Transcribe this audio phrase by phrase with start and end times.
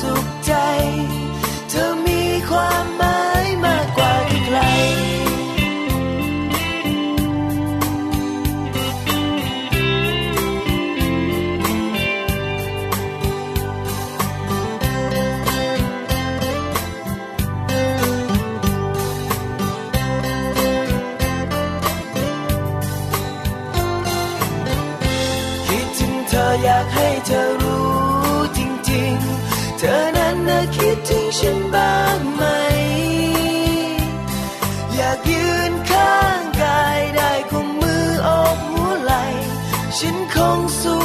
[0.00, 0.39] so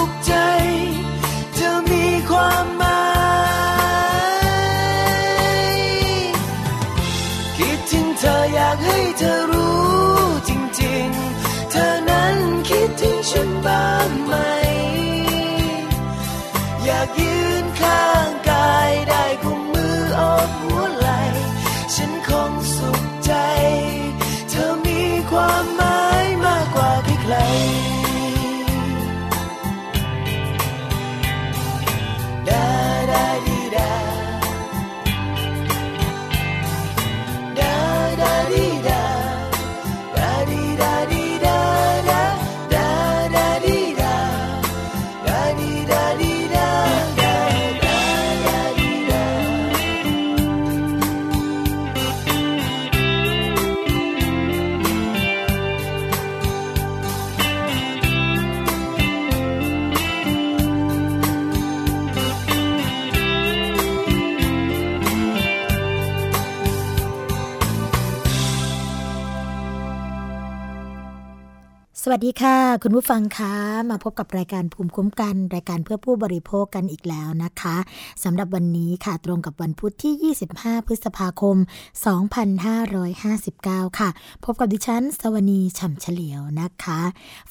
[0.06, 0.45] ส
[72.18, 73.54] วัสดีค่ะ คุณผู้ฟังคะ
[73.90, 77.76] มาพบกับรายการภูมิคุ้มกัน รายการเพื่อผู้บริโภคกันอีกแล้วนะคะ
[78.24, 81.58] สำหรับวันนี้ค่ะตรงกับวันพุธที่ 25 พฤษภาคม
[83.18, 84.10] 2559 ค่ะ
[84.46, 87.02] พบกับดิฉันสวนีฉ่ำเฉลียวนะคะ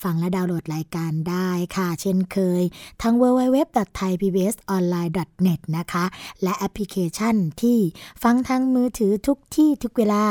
[0.02, 2.62] ฟังและดาวน์โหลดรายการได้ค่ะ เช่นเคย
[3.02, 6.04] ทั้ง www.thaipbsonline.net นะคะ
[6.42, 7.78] และแอปพลิเคชันที่
[8.22, 10.22] ฟังทางมือถือทุกที่ทุกเวลา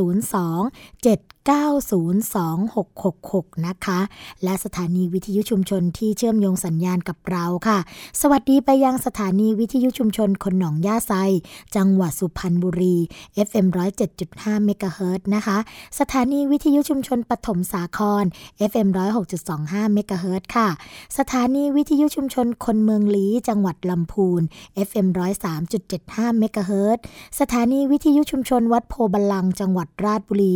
[1.05, 3.99] 7 902-666 นะคะ
[4.43, 7.77] และสถานีวิทยุชุมชนที่เชื่อมโยงสัญญาณกับเราค่ะ
[8.21, 11.13] สวัสดีไปยังสถานีวิทยุชุมชนคนหนองย่าไซ
[11.75, 12.95] จังหวัดสุพรรณบุรี
[13.47, 13.67] FM
[14.15, 15.57] 107.5เมกะเฮิรตนะคะ
[15.99, 18.23] สถานีวิทยุชุมชนปฐมสาคร
[18.69, 18.87] FM
[19.41, 20.67] 106.25เมกะเฮิรตค่ะ
[21.17, 24.41] สถานีวิทยุชุมชนคนเมืองลีจังหวัดลำพูน
[24.87, 25.07] FM
[25.73, 26.97] 103.75เมกะเฮิรต
[27.39, 30.55] สถานีวิทยุชุมชนวัดโพบาลัง จังหวัดราชบุรี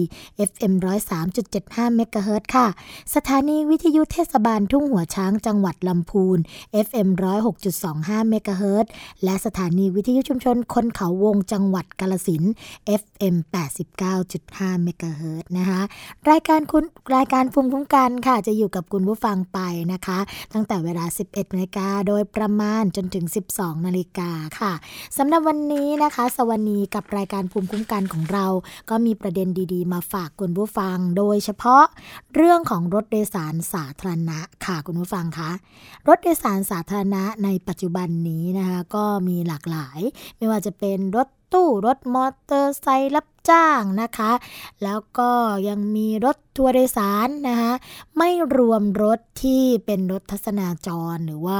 [0.49, 2.67] FM 103.75 เมกะเฮิรตค่ะ
[3.15, 6.37] สถานีวิทยุเทศบาลทุ่งหัวช้างจังหวัดลำพูน
[6.85, 7.09] FM
[7.69, 8.85] 106.25 เมกะเฮิรต
[9.23, 12.43] และสถานีวิทยุชุมชนคนเขาวงจังหวัดกาลสิน
[13.01, 13.35] FM
[14.09, 15.81] 89.5 เมกะเฮิรตนะคะ
[16.29, 16.83] รายการคุณ
[17.15, 19.59] รายการภูมิคุ้มกันค่ะ จะอยู่กับคุณผู้ฟังไป
[19.93, 20.19] นะคะ
[20.53, 23.25] ตั้งแต่เวลา 11นาฬิกาโดยประมาณจนถึง
[23.55, 24.29] 12นาฬิกา
[24.59, 24.73] ค่ะ
[25.17, 28.45] สำหรับวันนี้นะคะ สวัสดีกับรายการภูมิคุ้มกันของเรา
[28.89, 31.83] ก็มีประเด็นดีๆ มาฝากคุณผู้ฟัง โดยเฉพาะ
[32.35, 35.51] เรื่องของรถโดยสารสาธารณะค่ะคุณผู้ฟังคะ
[36.07, 39.99] รถโดยสารสาธารณะในปัจจุบันนี้นะคะก็มีหลากหลาย
[40.37, 44.31] ไม่ว่าจะเป็นรถตู้รถมอเตอร์ไซค์รับจ้างนะคะ
[44.83, 45.31] แล้วก็
[45.67, 47.73] ยังมีรถทัวร์โดยสารนะคะ
[48.17, 51.55] ไม่รวมรถที่เป็นรถทัศนาจรหรือว่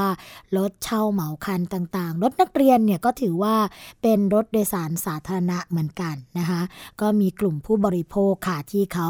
[0.56, 3.56] รถเช่าเหมาคันต่างๆ รถนักเรียนเนี่ยก็ถือว่า
[4.02, 6.60] เป็นรถโดยสารสาธารณะเหมือนกันนะคะ
[7.00, 9.08] ก็มีกลุ่มผู้บริโภคค่ะที่เขา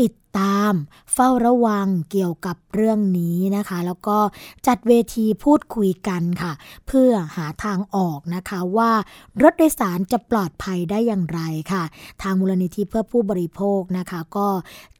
[0.00, 0.72] ติดตาม
[1.14, 4.18] เฝ้าระวังเกี่ยวกับเรื่องนี้นะคะ แล้วก็
[4.66, 6.52] จัดเวทีพูดคุยกันค่ะ
[6.86, 8.92] เพื่อหาทางออกนะคะว่า
[9.42, 11.40] รถโดยสารจะปลอดภัยได้อย่างไร
[11.72, 11.84] ค่ะ
[12.22, 14.48] ทางมูลนิธิเพื่อผู้บริโภคนะคะก็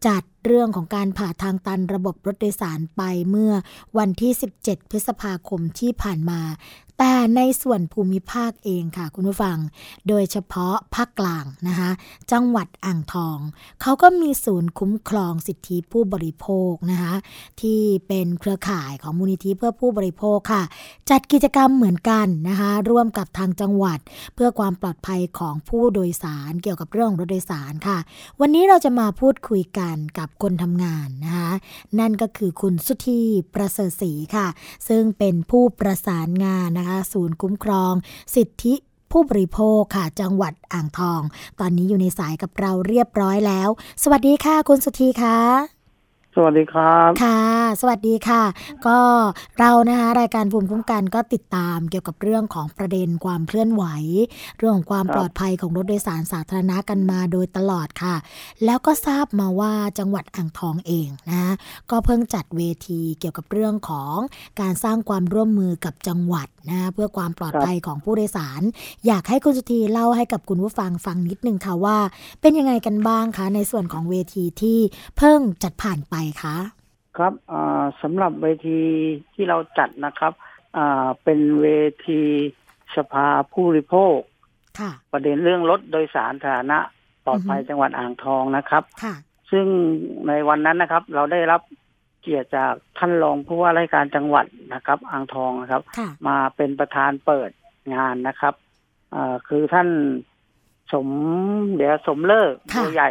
[0.07, 3.53] จัดเรื่องของการผ่าทางตันระบบรถโดยสารไปเมื่อ
[3.99, 4.33] วันที่
[4.63, 6.41] 17 พฤษภาคมที่ผ่านมา
[6.99, 9.59] แต่ในส่วนภูมิภาคเองค่ะ คุณผู้ฟัง
[10.09, 11.91] โดยเฉพาะภาคกลางนะคะ
[12.33, 13.39] จังหวัดอ่างทอง
[13.83, 17.15] เขาก็มีศูนย์คุ้มครองสิทธิผู้บริโภคนะคะ
[17.61, 20.63] ที่เป็นเครือข่ายของมูลนิธิเพื่อผู้บริโภคค่ะ
[21.11, 23.99] จัดกิจกรรมเหมือนกันนะคะร่วมกับทางจังหวัด
[24.35, 27.99] เพื่อความปลอดภัยของผู้โดยสารเกี่ยวกับเรื่องรถโดยสารค่ะ
[28.41, 31.51] วันนี้เราจะมาพูดคุยกันกับคนทำงานนะคะ
[31.99, 33.21] นั่นก็คือคุณสุธี
[33.55, 34.47] ประเสริฐศรีค่ะ
[34.89, 37.93] ซึ่งเป็นผู้ประสานงานนะคะศูนย์คุ้มครอง
[38.35, 38.75] สิทธิ
[39.13, 41.21] ผู้บริโภคค่ะจังหวัดอ่างทอง
[41.61, 43.69] ตอนนี้อยู่ในสายกับเราเรียบร้อยแล้ว
[44.03, 45.76] สวัสดีค่ะคุณสุธีค่ะ
[46.39, 47.43] สวัสดีครับ ค่ะ
[47.81, 48.43] สวัสดีค่ะ
[48.87, 48.99] ก็
[49.59, 53.85] เรานะคะรายการภูมิคุ้มกันก็ติดตามเกี่ยวกับเรื่องของประเด็นความเคลื่อนไหว
[54.59, 58.17] เรื่องของความปลอดภัยของรถโดยสารสาธารณะกันมาโดยตลอดค่ะ
[58.65, 61.55] แล้วก็ทราบมาว่าจังหวัดอ่างทองเองนะ
[61.91, 64.17] ก็เพิ่งจัดเวทีเกี่ยวกับเรื่องของ
[64.61, 68.63] การสร้างความร่วมมือกับจังหวัดนะเพื่อความปลอดภัยของผู้โดยสาร
[69.07, 71.99] อยากให้คุณสุธีเล่าให้กับคุณผู้ฟังฟังนิดนึงค่ะว่า
[72.41, 74.79] เป็นยังไงกันบ้างคะในส่วนของเวทีที่
[75.19, 76.57] เพิ่งจัดผ่านไปคะ
[77.17, 77.33] ครับ
[78.03, 78.81] สำหรับเวที
[79.35, 80.33] ที่เราจัดนะครับ
[81.25, 81.67] เป็นเว
[82.07, 82.23] ที
[82.97, 84.17] สภาผู้บริโภค
[85.13, 86.79] ประเด็นเรื่องรถโดยสารสาธารณะ
[87.25, 88.85] ปลอดภัยจังหวัดอ่างทองนะครับ
[89.51, 89.67] ซึ่ง
[90.29, 91.61] ในวันนั้นนะครับ เราได้รับ
[92.21, 95.83] เกียรติจากท่านรองผู้ว่าราชการจังหวัดนะครับ อ่างทองนะครับ
[96.29, 97.51] มาเป็นประธานเปิด
[97.95, 98.55] งานนะครับ
[99.49, 99.89] คือท่าน
[100.93, 101.09] สม
[101.77, 103.11] เดี๋ยวสมเลิกตัวใหญ่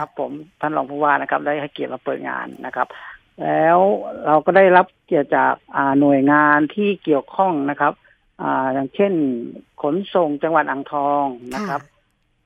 [0.00, 2.86] ครับผมท่านรองผู้ว่านะครับ ได้ให้เกียรติมาเปิดงานนะครับ
[3.42, 3.78] แล้ว
[4.26, 5.54] เราก็ได้รับเกียรติจาก
[6.00, 7.92] หน่วยงานที่เกี่ยวข้องนะครับ
[8.74, 9.12] อย่างเช่น
[9.82, 11.24] ขนส่งจังหวัดอ่างทอง
[11.54, 11.82] นะครับ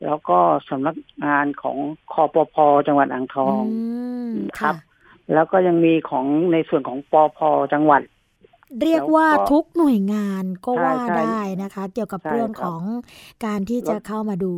[0.05, 1.77] แล้วก็สำนักงานของ
[2.13, 3.61] คอปพจังหวัดอ่างทอง
[4.61, 4.75] ครับ
[5.35, 7.39] แล้วก็ยังมีของในส่วนของปอพ
[7.73, 8.03] จังหวัด
[8.83, 12.83] เรียกว่าทุกหน่วยงานก็ว่าได้นะคะ เกี่ยวกับเรื่องของ
[13.45, 14.55] การที่จะเข้ามาดู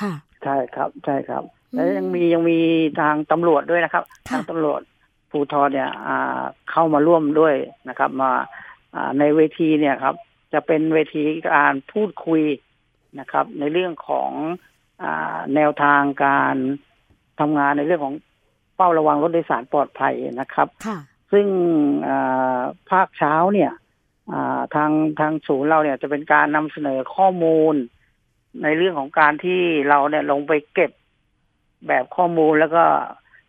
[0.00, 0.12] ค่ะ
[0.44, 2.58] ใช่ครับใช่ครับ แล้วยังมียังมี
[3.00, 4.80] ทางตำรวจด้วยนะครับ ทางตำรวจ
[5.30, 5.90] ภูทรเนี่ย
[6.70, 7.54] เข้ามาร่วมด้วย
[7.88, 8.32] นะครับ มา
[9.18, 10.14] ในเวทีเนี่ยครับ
[10.52, 12.42] จะเป็นเวทีการพูดคุย
[13.20, 14.30] นะครับ ในเรื่องของ
[15.02, 15.04] อ
[15.54, 16.54] แนวทางการ
[17.40, 18.14] ทำงานในเรื่องของ
[18.74, 20.68] เฝ้าระวังรถโดยสารปลอดภัยนะครับ
[21.32, 21.46] ซึ่ง
[22.90, 23.72] ภาคเช้าเนี่ย
[24.74, 27.74] ทางทางศูนย์เราเนี่ยจะเป็นการนำเสนอข้อมูล
[28.62, 30.90] ในเรื่องของการที่เราเนี่ยลงไปเก็บ
[31.88, 32.84] แบบข้อมูลแล้วก็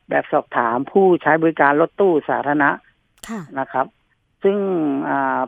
[0.09, 2.69] แบบสอบถามผู้ใช้บริการรถตู้สาธารณะ
[3.59, 3.87] นะครับ
[4.43, 4.57] ซึ่ง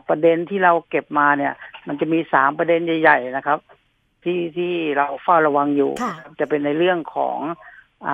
[0.08, 1.54] ประเด็นที่เราเก็บมาเนี่ย
[1.86, 3.58] มันจะมีสามประเด็นใหญ่ ๆ นะครับ
[4.24, 5.90] ที่ที่เราเฝ้าระวังอยู่
[6.40, 7.38] จะเป็นในเรื่องของ
[8.06, 8.08] อ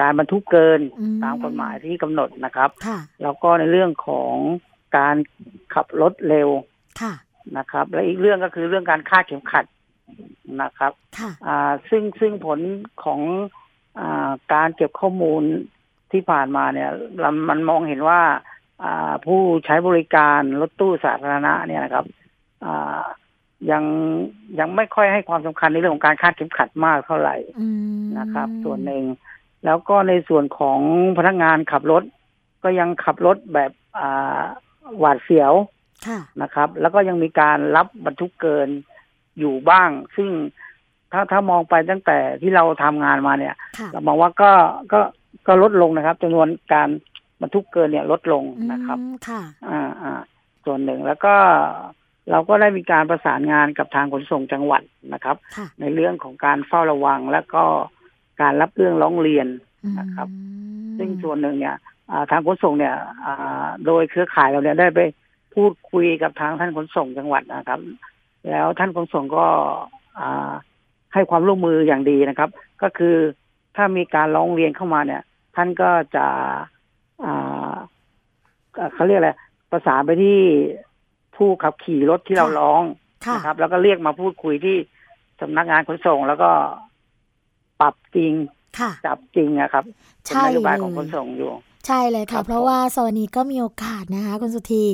[0.00, 0.80] การบรรทุกเกิน
[1.22, 2.70] ตามกฎหมายที่กำหนดนะครับ
[3.22, 4.34] แล้วก็ในเรื่องของ
[4.96, 5.16] การ
[5.74, 6.48] ขับรถเร็ว
[7.58, 9.64] นะครับ และอีกเรื่องก็คือเรื่องการคาดเข็มขัด
[10.62, 10.92] นะครับ
[11.90, 12.60] ซึ่งซึ่งผล
[13.04, 13.67] ของอ
[14.52, 15.42] การเก็บข้อมูล
[16.12, 16.90] ที่ผ่านมาเนี่ย
[17.48, 18.20] มันมองเห็นว่า
[19.26, 22.06] ผู้ใช้บริการรถตู้สาธารณะเนี่ยนะครับ
[23.70, 23.84] ยัง
[24.58, 27.36] ยังไม่ค่อยให้ความสำคัญในเรื่องของการคาดเข็มขัดมากเท่าไหร่
[28.18, 29.04] นะครับ ส่วนหนึ่ง
[29.64, 30.78] แล้วก็ในส่วนของ
[31.18, 32.02] พนักงานขับรถ
[32.62, 33.72] ก็ยังขับรถแบบ
[34.98, 35.52] หวาดเสียว
[36.42, 38.68] นะครับ แล้วก็ยังมีการรับบรรทุกเกิน
[39.38, 40.30] อยู่บ้าง ซึ่ง
[41.12, 43.54] ถ้าถ้ามองไปตั้งแต่ที่เราทำงานมาเนี่ย
[43.92, 44.50] เรามองว่าก็
[44.92, 45.00] ก็
[45.46, 46.88] ก็ลดลงนะครับจำนวนการ
[47.40, 48.98] บรรทุกเกินเนี่ยลดลงนะครับ
[49.28, 50.12] ค่ะอ่าอ่า
[50.64, 51.34] ส่วนหนึ่งแล้วก็
[52.30, 55.36] เราก็ได้มีการประสานงานกับทางขนส่งจังหวัดนะครับ
[55.80, 57.64] ในเรื่องของการเฝ้าระวังและก็
[58.40, 59.46] การรับเรื่องร้องเรียน
[59.98, 60.28] นะครับ
[60.98, 61.76] ซึ่งส่วนหนึ่งเนี่ย
[62.30, 62.94] ทางขนส่งเนี่ย
[63.86, 65.00] โดยเครือข่ายเราเนี่ยได้ไป
[65.54, 67.80] พูดคุยกับทางท่านขนส่งจังหวัดนะครับ
[68.48, 69.46] แล้วท่านขนส่งก็
[71.12, 72.50] ให้ความร่วมมืออย่างดีนะครับ
[72.82, 73.16] ก็คือ
[73.76, 75.22] ถ้ามีการร้องเรียนเข้ามาเนี่ย
[75.56, 76.26] ท่านก็จะ
[78.94, 79.32] เขาเรียกอะไร
[79.70, 80.38] ประสานไปที่
[81.36, 82.82] ผู้ขับขี่รถที่เราร้อง
[83.34, 84.76] นะครับ แล้วก็เรียกมาพูดคุยที่
[85.40, 86.50] สำนักงานขนส่ง แล้วก็
[87.80, 88.32] ปรับจริง
[89.06, 89.84] จับจริงนะครับ
[90.22, 91.50] เป็นนโยบายของขนส่งอยู่
[91.88, 94.84] ใช่เลยค่ะ เพราะว่าสวันี้ก็มีโอกาสนะคะ คุณสุธี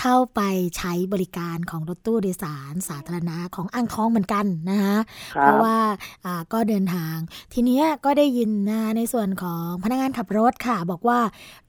[0.00, 0.40] เข้าไป
[0.76, 4.96] ใช้บริการของรถตู้โดยสารสาธารณะของอ่างทองเหมือนกันนะคะ
[5.40, 5.76] เพราะว่า
[6.24, 7.16] อ่าก็เดินทาง
[7.54, 11.20] ทีนี้ก็ได้ยินนะในส่วนของพนักงานขับรถค่ะ บอกว่า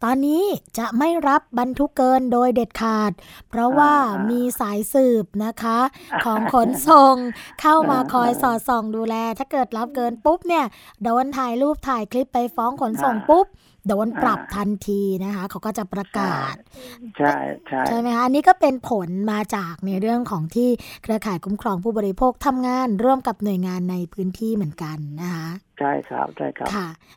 [0.03, 0.43] ตอนนี้
[0.77, 3.11] จะไม่รับบรรทุกเกินโดยเด็ดขาด
[3.49, 3.93] เพราะว่า
[4.29, 5.79] มีสายสืบนะคะ
[6.25, 7.15] ของขนส่ง
[7.61, 10.65] เข้ามาคอยสอดส่องดูแล ถ้าเกิดรับเกินปุ๊บเนี่ย
[11.03, 13.47] โดนถ่ายรูปถ่ายคลิปไปฟ้องขนส่งปุ๊บ
[13.87, 16.55] โดนปรับทันทีนะคะ เขาก็จะประกาศ
[17.17, 17.35] ใช่
[17.67, 20.69] ใช่ใช่ไหมคะอันนี้ก็เป็นผลมาจากในเรื่องของที่
[21.03, 25.47] เครือข่ายคุ้มครองผู้บริโภคทำงานร่วมกับหน่วยงานในพื้นที่เหมือนกันนะคะ
[25.79, 26.69] ใช่ครับใช่ครับ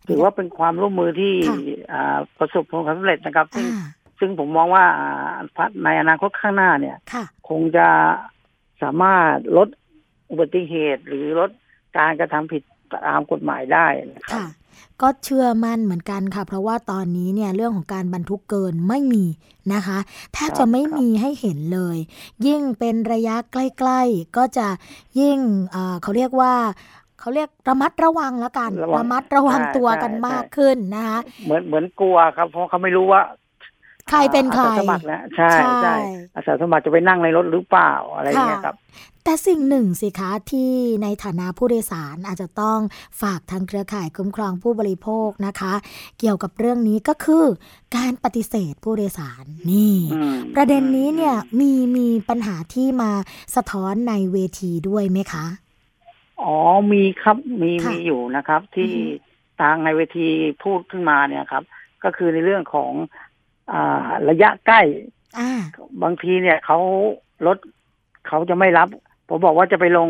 [0.09, 1.35] ถือว่าเป็นความร่วมมือที่
[2.39, 3.67] ประสบผลสำเร็จนะครับ ซึ่ง
[4.19, 4.87] ซึ่งผมมองว่า
[5.85, 6.97] ในอนาคตข้างหน้าเนี่ย
[7.49, 7.89] คงจะ
[8.83, 9.69] สามารถลด
[10.31, 11.51] อุบัติเหตุหรือลด
[11.99, 14.41] การกระทำผิดตามกฎหมายได้นะครับ
[15.03, 19.25] ก็เชื่อมั่นเหมือนกันค่ะ เพราะว่าตอนนี้เนี่ยเรื่องของการบรรทุกเกินไม่มี
[19.75, 19.99] นะคะ
[20.33, 21.97] แทบจะไม่มีให้เห็นเลย
[22.47, 24.67] ยิ่งเป็นระยะใกล้ ๆ ก็จะ
[25.21, 25.39] ยิ่ง
[26.03, 26.55] เขาเรียกว่า
[27.21, 33.23] เขาเรียกระมัดระวังแล้วกัน ระมัดระวังตัวกันมากขึ้นนะคะเหมือนเหมือนกลัวครับ เพราะเขาไม่รู้ว่า
[34.09, 35.51] ใครเป็นใครสมัครแล้วใช่
[35.83, 35.97] ใช่
[36.35, 38.77] อาสาสมัครจะไปนั่งในรถหรือเปล่าอะไรเงี้ยครับ
[39.29, 42.79] แต่สิ่งหนึ่งสิคะที่ในฐานะผู้โดยสารอาจจะต้อง
[43.21, 45.75] ฝากทางเครือข่ายคุ้มครองผู้บริโภคนะคะ
[46.19, 47.45] เกี่ยวกับเรื่องนี้ก็คือ
[47.97, 49.97] การปฏิเสธผู้โดยสารนี่
[50.55, 53.11] ประเด็นนี้เนี่ยมีมีปัญหาที่มา
[53.57, 55.47] สะท้อนในเวทีด้วยไหมคะ
[56.43, 56.57] อ๋อ
[56.93, 58.93] มีครับมีมีอยู่นะครับ ที่
[59.61, 60.29] ทางในเวที
[60.65, 61.65] พูดขึ้นมาเนี่ยครับ
[62.05, 62.93] ก็คือในเรื่องของ
[63.73, 63.75] อ
[64.29, 64.81] ระยะใกล้
[66.03, 66.79] บางทีเนี่ยเขา
[67.47, 67.59] รถ
[68.29, 68.89] เขาจะไม่รับ
[69.29, 70.09] ผมบอกว่าจะไปลง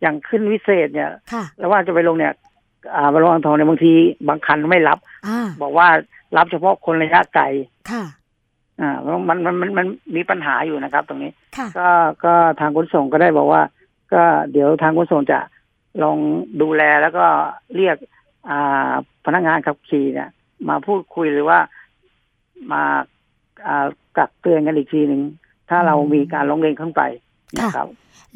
[0.00, 1.10] อย่างขึ้นวิเศษเนี่ย
[1.58, 2.32] แล้วว่าจะไปลงเนี่ย
[2.94, 3.92] อ่าบรางทองเนี่ยบางที
[4.28, 4.98] บางคันไม่รับ
[5.28, 5.30] อ
[5.62, 5.88] บอกว่า
[6.36, 7.44] รับเฉพาะคนระยะไกล
[7.90, 8.04] ค่ะ
[8.80, 8.96] อ่า
[9.28, 9.86] มันมันมันมัน
[10.16, 11.32] มีปัญหาอยู่นะครับ ตรงนี้
[11.78, 11.88] ก็
[12.24, 13.62] ก็ทางขนส่งก็ได้บอกว่า
[14.12, 14.22] ก็
[14.52, 15.38] เดี๋ยวทางขนส่งจะ
[16.02, 16.18] ลอง
[16.62, 17.26] ดูแลแล้วก็
[17.76, 17.96] เรียก
[18.48, 18.92] อ่า
[19.24, 20.28] พนักงานขับขี่เนี่ย
[20.68, 21.58] มาพูดคุยหรือว่า
[22.72, 22.82] มา
[23.66, 23.86] อ่า
[24.18, 25.22] กักเตือนกันอีกทีหนึ่ง
[25.70, 27.02] ถ้าเรามีการร้องเรียนขึ้นไป
[27.58, 27.86] นะครับ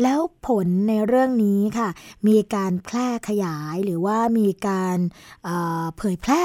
[0.02, 1.88] แล้วผลในเรื่องนี้ค่ะ
[2.28, 4.98] มีการแพร่ขยายหรือว่ามีการ
[5.96, 6.44] เผยแพร่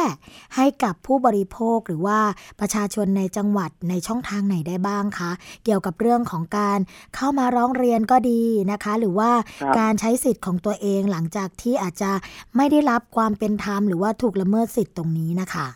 [0.55, 2.19] ให้กับผู้บริโภคหรือว่า
[2.59, 5.31] ประชาชนในจังหวัดในช่องทางไหนได้บ้างคะ
[5.63, 6.79] เกี่ยวกับเรื่องของการ
[7.15, 9.31] เข้ามาร้องเรียนก็ดีนะคะ หรือว่า
[9.79, 12.11] การใช้สิทธิ์ของตัวเองหลังจากที่อาจจะ
[12.55, 15.67] ไม่ได้รับความเป็นธรรมหรือว่าถูกละเมิดสิทธิ์ตรงนี้นะคะ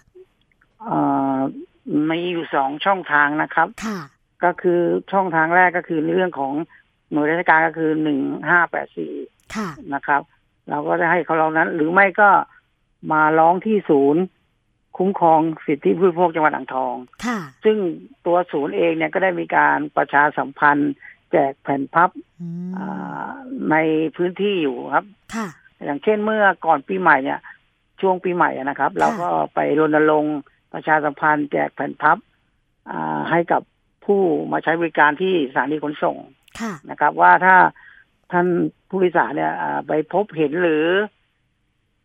[2.10, 4.00] มีอยู่สองช่องทางนะครับ ค่ะ
[4.44, 4.80] ก็คือ
[5.12, 6.54] ช่องทางแรกก็คือในเรื่องของ
[7.12, 9.14] หน่วยราชการก็คือหนึ่งห้าแปดสี่
[9.94, 10.22] นะครับ
[10.70, 12.30] เราก็จะให้เขาลองนั้น หรือไม่ก็
[13.12, 14.24] มาร้องที่ศูนย์
[14.98, 16.96] คุ้มครองสิทธิผู้บริโภคจังหวัดอ่างทอง
[17.64, 17.78] ซึ่ง
[18.26, 20.94] ตัวศูนย์เองเนี่ยก็ได้มีการประชาสัมพันธ์
[21.32, 22.10] แจกแผ่นพับ
[23.72, 23.76] ใน
[24.16, 25.06] พื้นที่อยู่ครับ
[25.86, 27.40] อย่างเช่นเมื่อก่อนปีใหม่เนี่ย
[28.02, 30.38] ช่วงปีใหม่นะครับ เราก็ไปรณรงค์
[30.74, 32.18] ประชาสัมพันธ์แจกแผ่นพับ
[33.30, 33.62] ให้กับ
[34.06, 36.18] ผู้มาใช้บริการที่สถานีขนส่ง
[36.90, 37.56] นะครับ ว่าถ้า
[38.32, 38.48] ท่าน
[38.90, 39.54] ผู้โดยสารเนี่ย
[39.88, 40.88] ไปพบเห็นหรือ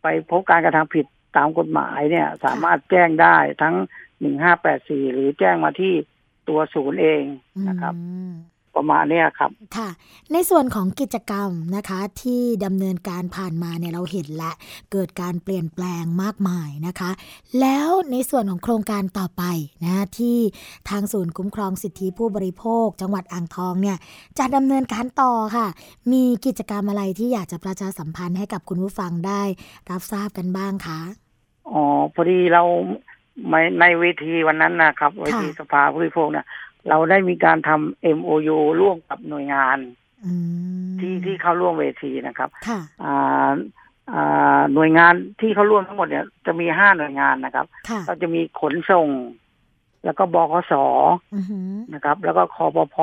[0.03, 3.75] ไปพบการกระทำผิดตามกฎหมายเนี่ย สามารถแจ้งได้ทั้ง
[4.21, 5.95] หนึ่งห้าแปดสี่หรือแจ้งมาที่
[6.49, 7.23] ตัวศูนย์เอง
[7.69, 7.95] นะครับ
[8.77, 9.89] ประมาณนี้ครับ ค่ะ
[10.33, 14.53] ในส่วนของกิจกรรมนะคะที่ดำเนินการผ่านมาเนี่ยเราเห็นและ
[14.93, 17.11] เกิดการเปลี่ยนแปลงมากมายนะคะ
[17.61, 19.43] แล้วในส่วนของโครงการต่อไป
[19.85, 20.39] นะที่
[20.91, 23.97] ทางศูนย์คุ้มครองสิทธิผู้บริโภค จังหวัดอ่างทองเนี่ย
[24.39, 25.67] จะดำเนินการต่อค่ะ
[26.13, 29.43] มีกิจกรรมอะไรที่อยากจะประชาสัมพันธ์ให้กับคุณผู้ฟังได้
[29.91, 31.01] รับทราบกันบ้างคะ
[31.71, 31.83] อ๋อ
[32.15, 32.63] พอดีเรา
[33.81, 36.47] ในเวทีวันนั้นนะครับเวทีสภาผู้บริโภคเนี่ย
[36.89, 39.79] เราได้มีการทำ MOU ร่วมกับหน่วยงาน
[41.01, 42.51] ที่ที่เข้าร่วมเวทีนะครับ
[44.75, 47.67] หน่วยงานที่เข้าร่วมทั้งหมดเนี่ยจะมีห้าหน่วยงานนะครับ
[48.09, 49.09] ก็จะมีขนส่ง
[50.05, 50.75] แล้วก็บขส
[51.95, 52.97] นะครับ แล้วก็คอปพ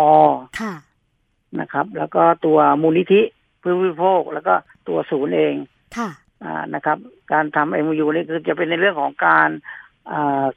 [1.59, 3.21] นะครับ แล้วก็ตัวมูลนิธิ
[3.61, 4.53] ผู้บริโภคแล้วก็
[4.87, 5.55] ตัวศูนย์เอง
[6.73, 6.97] นะครับ
[7.31, 9.49] การทำ MOU นี่คือจะเป็นในเรื่องของการ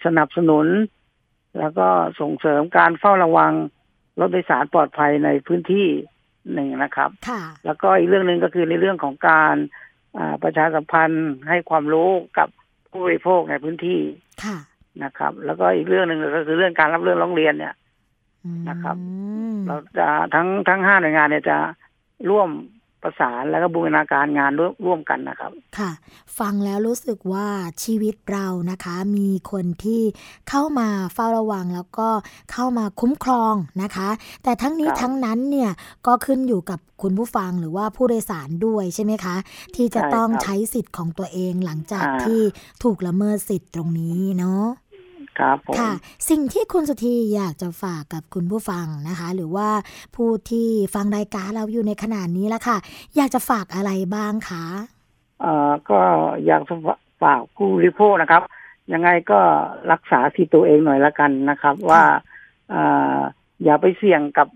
[0.04, 0.66] สนับสนุน
[1.58, 1.88] แล้วก็
[2.20, 3.52] ส่งเสริมการเฝ้าระวัง
[4.20, 5.88] รถโดยสารปลอดภัยในพื้นที่
[6.52, 7.10] หนึ่งนะครับ
[7.64, 9.54] แล้วก็อีกเรื่องหนึ่งก็คือในเรื่องของการ
[10.42, 12.48] ประชาสัมพันธ์ให้ความรู้กับ
[12.90, 14.00] ผู้บริโภคในพื้นที่
[15.04, 17.74] นะครับ แล้วก็อีกเรื่องหนึ่งก็คือเรื่องการรับเรื่องร้องเรียนเนี่ย
[18.68, 18.96] นะครับ
[19.66, 21.58] เราจะทั้งทั้งห้าหน่วยงานเนี่ยจะ
[22.30, 22.48] ร่วม
[23.06, 24.52] ประสานแล้วก็บูรณาการงาน
[24.84, 25.90] ร่วมกันนะครับ ค่ะ
[26.38, 27.46] ฟังแล้วรู้สึกว่า
[27.82, 30.02] ชีวิตเรานะคะ มีคนที่
[30.48, 32.08] เข้ามาเฝ้าระวังแล้วก็
[32.52, 34.08] เข้ามาคุ้มครองนะคะ
[34.42, 35.70] แต่ทั้งนี้ทั้งนั้นเนี่ย
[36.06, 39.36] ก็ขึ้นอยู่กับคุณผู้ฟังหรือว่าผู้โดยสารด้วยใช่ไหมคะ
[39.76, 42.40] ที่จะต้องใช้สิทธิ์ของตัวเองหลังจากที่
[42.82, 44.64] ถูกละเมิดสิทธิ์ตรงนี้เนาะ
[45.38, 45.92] ครับผมค่ะ
[46.30, 49.68] สิ่งที่คุณสุธีอยากจะฝากกับคุณผู้ฟังนะคะ หรือว่า
[50.16, 52.78] ผู้ที่ฟังรายการเราอยู่ในขนาดนี้แล้วค่ะ
[53.16, 54.64] อยากจะฝากอะไรบ้างคะ
[55.40, 56.00] เอ่อก็
[56.46, 56.74] อยากจะ
[57.22, 58.42] ฝากผู้บริโภคนะครับ
[58.92, 59.40] ยังไงก็
[59.92, 62.02] รักษาสิทธิตัวเองหน่อยละกันนะครับ ว่า
[62.72, 63.18] อ่า
[63.64, 64.48] อย่าไปเสี่ยงกับ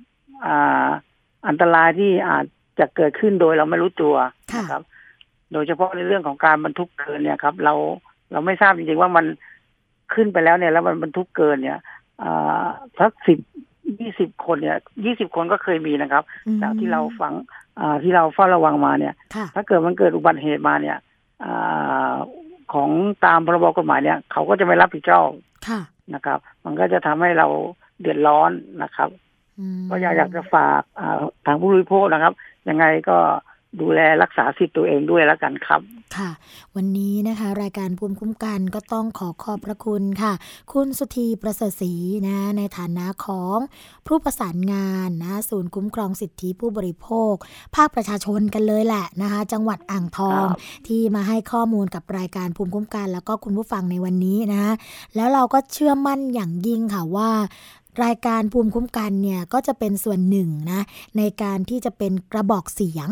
[0.46, 0.88] อ่า
[1.48, 2.44] อันตรายที่อาจ
[2.78, 4.14] จะเกิดขึ้นโดยเราไม่รู้ตัว
[4.58, 4.82] นะครับ
[5.52, 7.74] โดยเฉพาะในเรื่องของการบรรทุกเกินเนี่ยครับ เรา
[8.32, 9.24] เราไม่ทราบจริงๆว่ามัน
[10.14, 11.78] ขึ้นไปแล้วเนี่ยแล้วมันบรรทุกเกินเนี่ย
[12.98, 13.38] สักสิบ
[14.00, 16.22] ยี่สิบคนเนี่ยยี่สิบคนก็เคยมีนะครับ
[16.62, 17.32] จากที่เราฟัง
[18.02, 19.14] ที่เราเฝ้าระวังมาเนี่ย
[19.54, 20.96] ถ้าเกิดมันเกิดอุบัติเหตุมาเนี่ย
[21.44, 21.46] อ
[22.72, 22.90] ของ
[23.24, 25.28] ตามพรบกฎหมายเนี่ย เขาก็จะไม่รับผิดชอบ
[26.14, 27.46] นะครับ มันก็จะทำให้เรา
[28.00, 28.50] เดือดร้อน
[28.82, 29.10] นะครับ
[29.90, 30.82] ก็อยากอยากจะฝาก
[31.46, 32.32] ทางผู้บริโภคนะครับ
[32.68, 33.18] ยังไงก็
[33.80, 35.80] ดูแลรักษาสิทธิ์ตัวเองด้วยแล้วกันครับ
[36.16, 36.30] ค่ะ
[36.76, 40.32] วันนี้นะคะ รายการภูมิคุ้มกันก็ต้องขอขอบพระคุณค่ะ
[40.72, 41.92] คุณสุธีประเสริฐศรี
[42.26, 43.56] นะในฐานะของ
[44.06, 47.34] ผู้ประสานงานนะศูนย์คุ้มครองสิทธิผู้บริโภค
[47.76, 50.46] ภาคประชาชนกันเลยแหละนะคะ จังหวัดอ่างทอง
[50.86, 54.64] ที่มาให้ข้อมูลกับรายการภูมิคุ้มกัน แล้วก็คุณผู้ฟังในวันนี้นะ
[55.16, 57.30] แล้วเราก็เชื่อมั่นอย่างยิ่งค่ะว่า
[58.04, 60.80] รายการภูมิคุ้มกันเนี่ยก็จะเป็นส่วนหนึ่งนะ
[61.18, 63.08] ในการที่จะเป็นกระบอกเสียง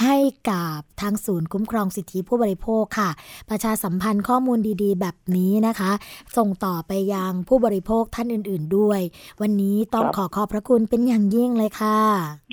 [0.00, 0.16] ให้
[0.50, 3.10] กับทางศูนย์คุ้มครองสิทธิผู้บริโภคค่ะ
[3.48, 5.92] ประชาสัมพันธ์ข้อมูลดีๆ แบบนี้นะคะ
[6.36, 9.00] ส่งต่อไปยังผู้บริโภคท่านอื่น ๆด้วย
[9.40, 12.00] วันนี้ต้องขอขอบพระคุณเป็นอย่างยิ่งเลยค่ะ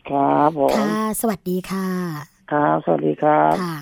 [0.10, 1.88] ครับผมค่ะ สวัสดีค่ะ
[2.52, 3.76] ครับ สวัสดีครับค่ะ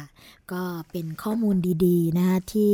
[0.54, 2.74] ก็เป็นข้อมูลดีๆนะคะที่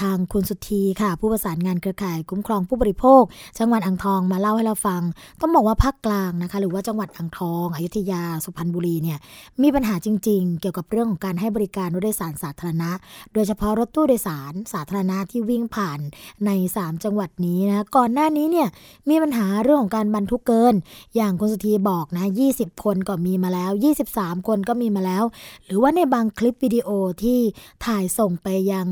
[0.00, 3.22] ทางคุณสุธีค่ะ ผู้ประสานงานเครือข่ายคุ้มครองผู้บริโภค
[3.58, 5.02] จังหวัดอ่างทองมาเล่าให้เราฟัง
[5.40, 9.18] ต้องบอกว่าภาคกลางนะคะ หรือว่าจังหวัดอ่างทองอยุธยาสุพรรณบุรีเนี่ย
[9.62, 12.90] มีปัญหาจริง ๆ เกี่ยวกับเรื่องของการให้บริการรถโดยสารสาธารณะ
[13.34, 16.00] โดยเฉพาะรถตู้โดยสารสาธารณะที่วิ่งผ่าน
[16.46, 18.68] ใน 3 จังหวัดนี้นะก่อนหน้านี้เนี่ย
[19.08, 20.74] มีปัญหาเรื่องของการบรรทุกเกิน
[21.16, 23.70] อย่างคุณสุธีบอกนะ 20 คนก็มีมาแล้ว
[24.10, 25.24] 23 คนก็มีมาแล้ว
[25.64, 26.88] หรือว่าในบางคลิปวิดีโอ
[27.22, 27.40] ที่
[27.86, 28.86] ถ่ายส่งไปยัง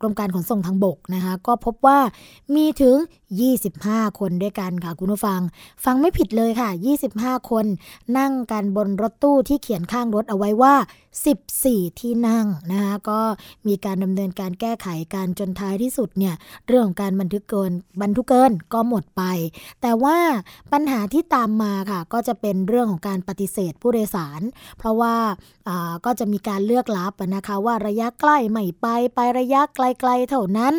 [0.00, 1.98] กรมการขนส่งทางบกนะคะก็พบว่า
[2.54, 2.96] มีถึง
[3.58, 5.40] 25 คนด้วยกันค่ะคุณผู้ฟัง
[5.84, 6.70] ฟังไม่ผิดเลยค่ะ
[7.08, 7.66] 25 คน
[8.18, 10.74] นั่งกันบนรถตู้ที่เขียนข้างรถเอาไว้ว่า
[11.38, 13.20] 14 ที่นั่งนะคะก็
[13.66, 16.34] มีการดำเนินการแก้ไขการจนท้ายที่สุดเนี่ย
[16.66, 19.22] เรื่องของการบันทึกเกินบรรทุกเกินก็หมดไป
[19.82, 20.18] แต่ว่า
[20.72, 24.40] ปัญหาที่ตามมาค่ะ ก็จะเป็นเรื่องของการปฏิเสธผู้โดยสาร
[24.78, 25.14] เพราะว่า
[26.04, 30.74] ก็จะมีการเลือกรับนะคะว่าระยะใกล้ไม่ไปไประยะไกลๆเท่านั้น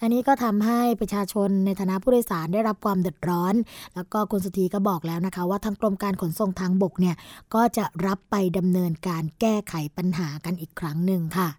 [0.00, 3.54] อันนี้ก็ทำให้ประชาชนในฐานะผู้โดยสารได้รับความเดือดร้อน
[3.94, 7.16] แล้วก็คุณสุธีก็บอกแล้วนะคะ ว่าทางกรมการขนส่งทางบกเนี่ย
[7.54, 11.50] ก็จะรับไปดำเนินการแก้ไขปัญหากันอีกครั้งหนึ่งค่ะ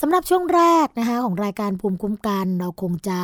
[0.00, 3.18] สำหรับช่วงแรกนะคะของรายการภูมิคุ้มกันเราคงจะ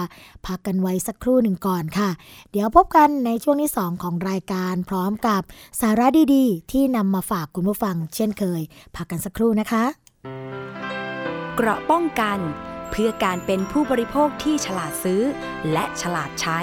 [0.46, 2.10] พักกันไว้สักครู่หนึ่งก่อนค่ะ
[2.50, 5.42] เดี๋ยวพบกันในช่วงที่ 2 ของรายการพร้อมกับ
[5.80, 8.60] สาระดีๆ ที่นำมาฝากคุณผู้ฟังเช่นเคย
[8.96, 10.01] พักกันสักครู่นะคะ
[11.56, 12.38] เกราะป้องกัน
[12.90, 15.22] เพื่อการเป็นผู้บริโภคที่ฉลาดซื้อ
[15.72, 16.58] และฉลาดใช้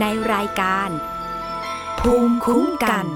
[0.00, 0.88] ในรายการ
[2.00, 3.06] ภูมิคุ้มกัน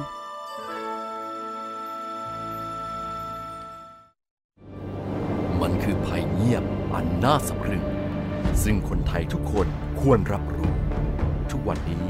[5.61, 7.85] มันคือภัยเงียบอันน่าสะพรึง
[8.63, 9.67] ซึ่งคนไทยทุกคน
[10.01, 10.73] ควรรับรู้
[11.51, 12.07] ทุกวันนี้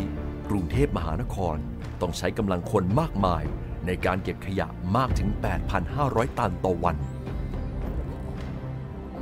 [0.49, 1.57] กรุงเทพมหานคร
[2.01, 3.45] ต้องใช้กำลังคนมากมาย
[3.87, 4.67] ในการเก็บขยะ
[4.97, 5.29] มากถึง
[5.85, 6.99] 8,500 ตันต่อวัน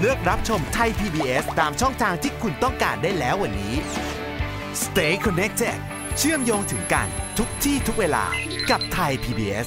[0.00, 3.74] เลือกรับชมไทย PBS ตามช่องทางที่คุณต้องการได้แล้ววันนี้
[4.82, 5.78] Stay connected
[6.18, 7.08] เชื่อมโยงถึงกัน
[7.38, 8.24] ทุกที่ทุกเวลา
[8.70, 9.66] กับไทย PBS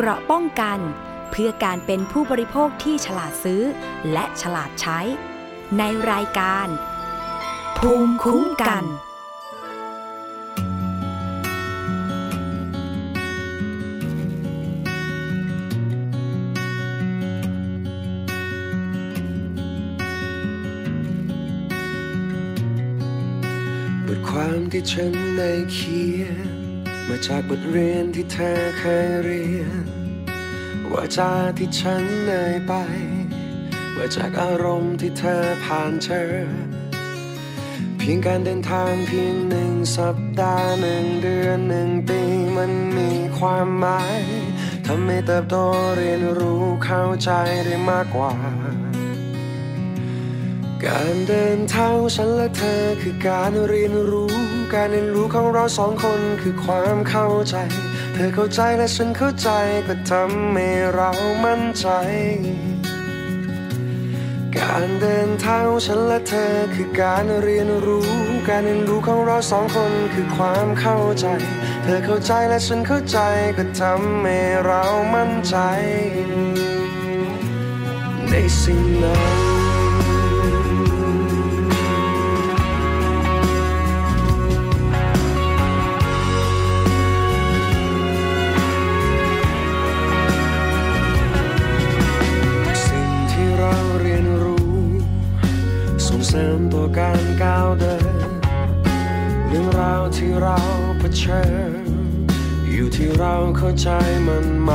[0.00, 0.78] เกราะป้องกัน
[1.30, 3.62] เพื่อการเป็นผู้บริโภคที่ฉลาดซื้อ
[4.12, 5.00] และฉลาดใช้
[5.78, 6.68] ในรายการ
[7.78, 8.84] ภูมิคุ้มกัน
[24.06, 26.47] บทความที่ฉันได้เขียน
[27.08, 29.84] มาจากบทเรียนที่เธอเคยเรียน
[30.92, 32.72] ว่าจาที่ฉันเอ่ยไป
[33.96, 36.22] ว่าจากอารมณ์ที่เธอผ่านเจอ
[37.98, 42.20] เพียงการเดินทางเพียงหนึ่งสัปดาห์หนึ่งเดือนหนึ่งปี
[42.56, 44.20] มันมีความหมาย
[44.86, 45.56] ทำให้เติบโต
[45.96, 47.30] เรียนรู้เข้าใจ
[47.64, 48.32] ได้มากกว่า
[50.84, 57.56] การเดินทางฉันและเธอคือการเรียนรู้ การเรียนรู้ของเราสองคนคือความเข้าใจ
[58.14, 59.48] เธอเข้าใจและฉันเข้าใจ
[59.86, 61.10] ก็ทำให้เรา
[61.44, 61.86] มั่นใจ
[64.56, 68.08] การเดินทางฉันและเธอคือการเรียนรู้
[68.48, 71.26] การเรียนรู้ของเราสองคนคือความเข้าใจ
[71.82, 73.18] เธอเข้าใจและฉันเข้าใจ
[73.56, 74.82] ก็ทำให้เรา
[75.14, 75.56] มั่นใจ
[78.30, 79.47] ในสิ่งนั้น
[103.60, 103.90] เข้าใจ
[104.26, 104.70] มันไหม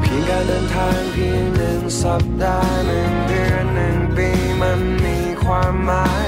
[0.00, 4.28] เพียงการเดินทางเพียงหนึ่งสัปดาห์หนึ่งเดือนหนึ่งปี
[4.62, 6.26] มันมีความหมาย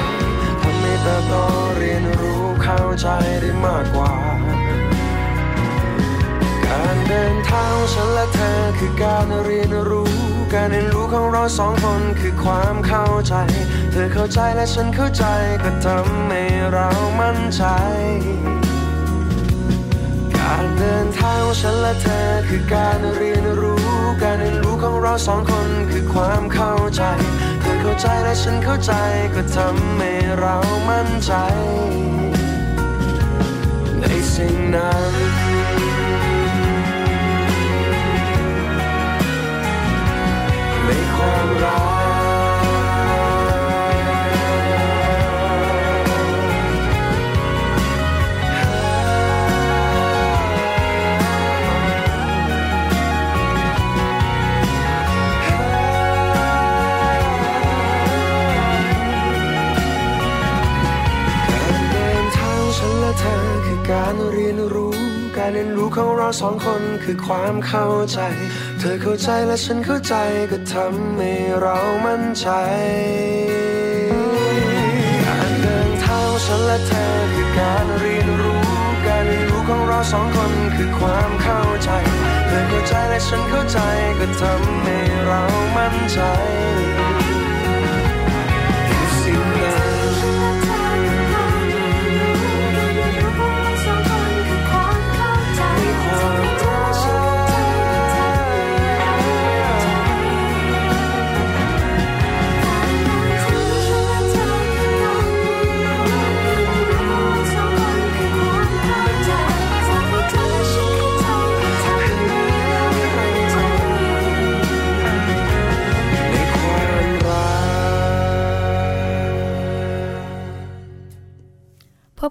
[0.62, 1.34] ทำให้เติบโต
[1.78, 3.06] เรียนรู้เข้าใจ
[3.40, 4.12] ได้มากกว่า
[6.66, 10.12] การเดินทางฉันและเธอคือการเรียนรู้
[10.54, 13.34] การเรียนรู้ของเราสองคนคือความเข้าใจ
[13.92, 15.24] เธอเข้าใจและฉันเข้าใจ
[15.62, 16.88] ก็ทำให้เรา
[17.20, 23.86] มั่นใจารเดินทางของฉันและเธอคือการเรียนรู้
[24.22, 27.02] การเรียนรู้ของเราสองคนคือความเข้าใจ
[27.60, 28.92] เธอเข้าใจและฉันเข้าใจ
[29.34, 30.56] ก็ทำให้เรา
[30.88, 31.32] มั่นใจ
[34.00, 35.12] ในสิ่งนั้น
[40.86, 41.97] ในความรัก
[64.50, 64.94] ยนรู้
[65.36, 68.18] การเรียนรู้ของเราสองคนคือความเข้าใจ
[68.78, 70.14] เธอเข้าใจและฉันเข้าใจ
[70.50, 71.32] ก็ทำให้
[71.62, 72.48] เรามั่นใจ
[75.26, 78.62] การเดินทางของฉันและเธอคือการเรียนรู้
[79.06, 81.90] การเรียนรู้ของเราสองคนคือความเข้าใจ
[82.48, 83.78] เธอเข้าใจและฉันเข้าใจ
[84.18, 85.42] ก็ทำให้เรา
[85.76, 86.20] มั่นใจ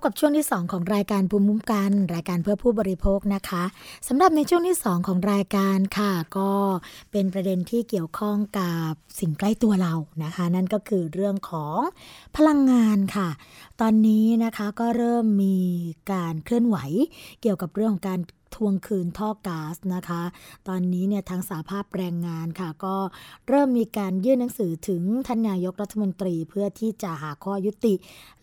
[0.10, 3.64] กับช่วงที่ 2 ของรายการภูมิคุ้มกัน รายการเพื่อผู้บริโภคนะคะ
[4.08, 6.52] สำหรับในช่วงที่ 2 ของรายการค่ะ ก็
[7.12, 9.94] เป็นประเด็นที่เกี่ยวข้องกับสิ่งใกล้ตัวเรา
[10.24, 11.80] นะคะ นั่นก็คือเรื่องของ
[12.36, 13.30] พลังงานค่ะ
[13.82, 15.58] ตอนนี้นะคะก็เริ่มมี
[16.12, 16.78] การเคลื่อนไหว
[17.42, 18.20] เกี่ยวกับเรื่องของการ
[18.58, 20.24] ทวงคืนท่อก๊าซนะคะ
[20.68, 22.96] ตอนนี้เนี่ยทางสาภาพแรงงานค่ะ ก็
[23.48, 27.94] เริ่มมีการยื่นหนังสือถึงท่านนายกรัฐมนตรีเพื่อที่จะหาข้อยุติ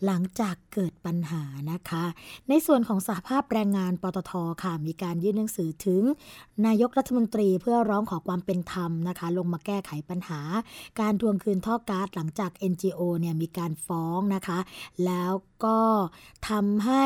[0.05, 2.03] หลังจากเกิดปัญหานะคะ
[2.49, 4.31] ในส่วนของสาภาพแรงงานปตท
[4.63, 6.01] ค่ะ มีการยื่นหนังสือถึง
[6.65, 10.41] นายกรัฐมนตรีเพื่อร้องขอความเป็นธรรมนะคะ ลงมาแก้ไขปัญหา
[10.99, 14.59] การทวงคืนท่อก๊าซหลังจาก NGO เนี่ยมีการฟ้องนะคะ
[15.05, 15.33] แล้ว
[15.65, 15.79] ก็
[16.49, 17.05] ทำให้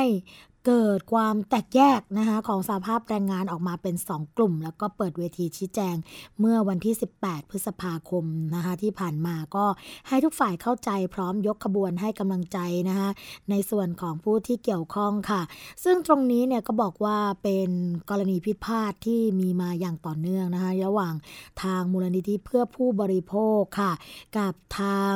[0.66, 5.96] เกิดความแตกแยกนะคะของสาภาพแรงงานออกมาเป็น 2 กลุ่ม แล้วก็เปิดเวทีชี้แจง
[6.40, 9.66] เมื่อวันที่ 18 พฤษภาคมนะคะที่ผ่านมาก็
[10.08, 12.58] ให้ทุกฝ่ายเข้าใจพร้อมยกขบวนให้กำลังใจ
[12.90, 13.10] นะคะ
[13.50, 15.42] ในส่วนของผู้ที่เกี่ยวข้องค่ะ
[15.84, 17.70] ซึ่งตรงนี้เนี่ยก็บอกว่าเป็น
[18.10, 21.14] กรณีพิพาทที่มีมาอย่างต่อเนื่องนะคะระหว่าง
[21.64, 23.92] ทางมูลนิธิเพื่อผู้บริโภคค่ะ
[24.38, 25.16] กับทาง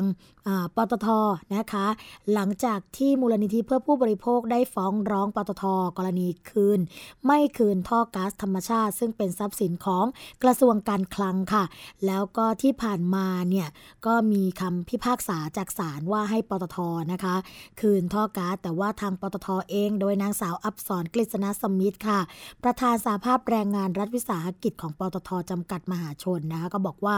[0.75, 1.08] ปตท
[1.56, 1.88] นะคะ
[2.34, 5.63] หลังจากที่มูลนิธิเพื่อผู้บริโภคได้ฟ้องร้องปตท
[5.97, 6.79] กรณีคืน
[7.25, 10.05] ไม่คืนท่อก๊าซธรรมชาติ ซึ่งเป็นทรัพย์สินของ
[10.43, 11.63] กระทรวงการคลังค่ะ
[12.05, 13.67] แล้วก็ที่ผ่านมาเนี่ย
[14.05, 16.77] ก็มีคำพิพากษาจากศาลว่าให้ปตท
[17.11, 17.35] นะคะ
[17.81, 22.19] คืนท่อก๊าซแต่ว่าทางปตทเอง โดยนางสาวอับสรกฤษณสมิทธ์ค่ะ
[22.63, 27.17] ประธานสาภาพแรงงานรัฐวิสาหกิจของปตทจำกัดมหาชนนะคะก็บอกว่า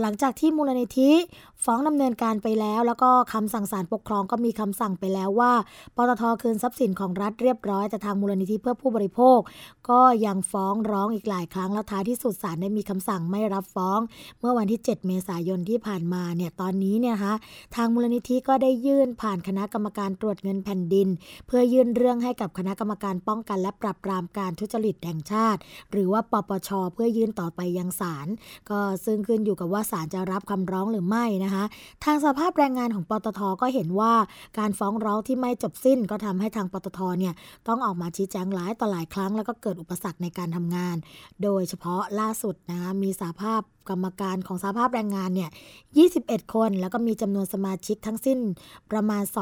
[0.00, 1.10] หลังจากที่มูลนิธิ
[1.64, 5.52] ฟ้องดำเนินการไปแล้ว แล้วก็คำสั่งศาลปกครองก็มีคำสั่งไปแล้วว่า
[5.96, 9.38] ปตทคืนทรัพย์สินของรัฐเรียบร้อยแต่ทางมูลนิธิเพื่อผู้บริโภค
[9.90, 13.98] ก็ยังฟ้องร้องอีกหลายครั้งแล้วท้ายที่สุดศาลได้มีคำสั่งไม่รับฟ้อง
[14.40, 17.34] เมื่อวันที่ 7 เมษายนที่ผ่านมาเนี่ยตอนนี้เนี่ยคะ
[17.76, 21.08] ทางมูลนิธิก็ได้ยื่นผ่านคณะกรรมการตรวจเงินแผ่นดิน
[21.46, 25.60] เพื่อยื่นเรื่องให้กับคณะกรรมการป้องกัน และปราบปรามการทุจริตแห่งชาติ
[25.92, 28.28] หรือว่าปปชเพื่อยื่นต่อไปยังศาล
[28.70, 31.64] ก็ซึ่งขึ้นอยู่กับว่าศาลจะรับคำร้องหรือไม่นะคะ
[32.04, 34.12] ทางสภาพแรงงานของปตทก็เห็นว่า
[34.58, 37.34] การฟ้องร้องที่ไม่จบสิ้นก็ทำให้ทางปตทเนี่ย
[37.68, 40.96] ต้องออกมาชี้แจงหลายต่อหลายครั้งแล้วก็เกิดอุปสรรคในการทำงาน
[41.42, 45.50] โดยเฉพาะล่าสุดนะคะมีสาภาพกรรมการของสาภาพแรงงานเนี่ย
[46.00, 48.38] 21 คน แล้วก็มีจำนวนสมาชิกทั้งสิ้น
[48.90, 49.34] ประมาณ 2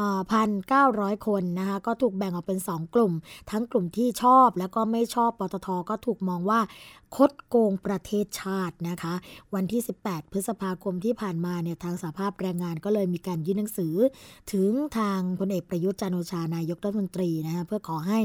[0.00, 3.12] 1,900 คนนะคะก็ถูกแบ่งออกเป็น 2 กลุ่ม
[3.50, 6.60] ทั้งกลุ่มที่ชอบแล้วก็ไม่ชอบปตทก็ถูกมองว่า
[7.16, 9.14] คดโกงประเทศชาตินะคะ
[9.54, 13.94] วันที่ 18 พฤษภาคมที่ผ่านมาเนี่ยทางสาภาพแรงงานก็เลยมีการยื่นหนังสือ
[14.52, 18.20] ถึงทางพลเอกประยุทธ์จันโอชานายกรัฐมนตรีนะคะเพื่อขอให้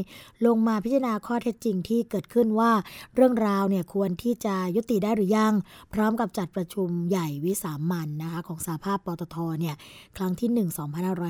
[0.46, 2.72] ลงมาพิจารณาข้อเท็จจริงที่เกิดขึ้นว่า
[3.16, 5.54] เรื่องราวเนี่ยควรที่จะยุติได้หรือยัง
[5.94, 9.76] พร้อมกับจัดประชุมใหญ่วิสามันนะคะของสาภาพปตทเนี่ย
[10.18, 10.78] ครั้งที่ 1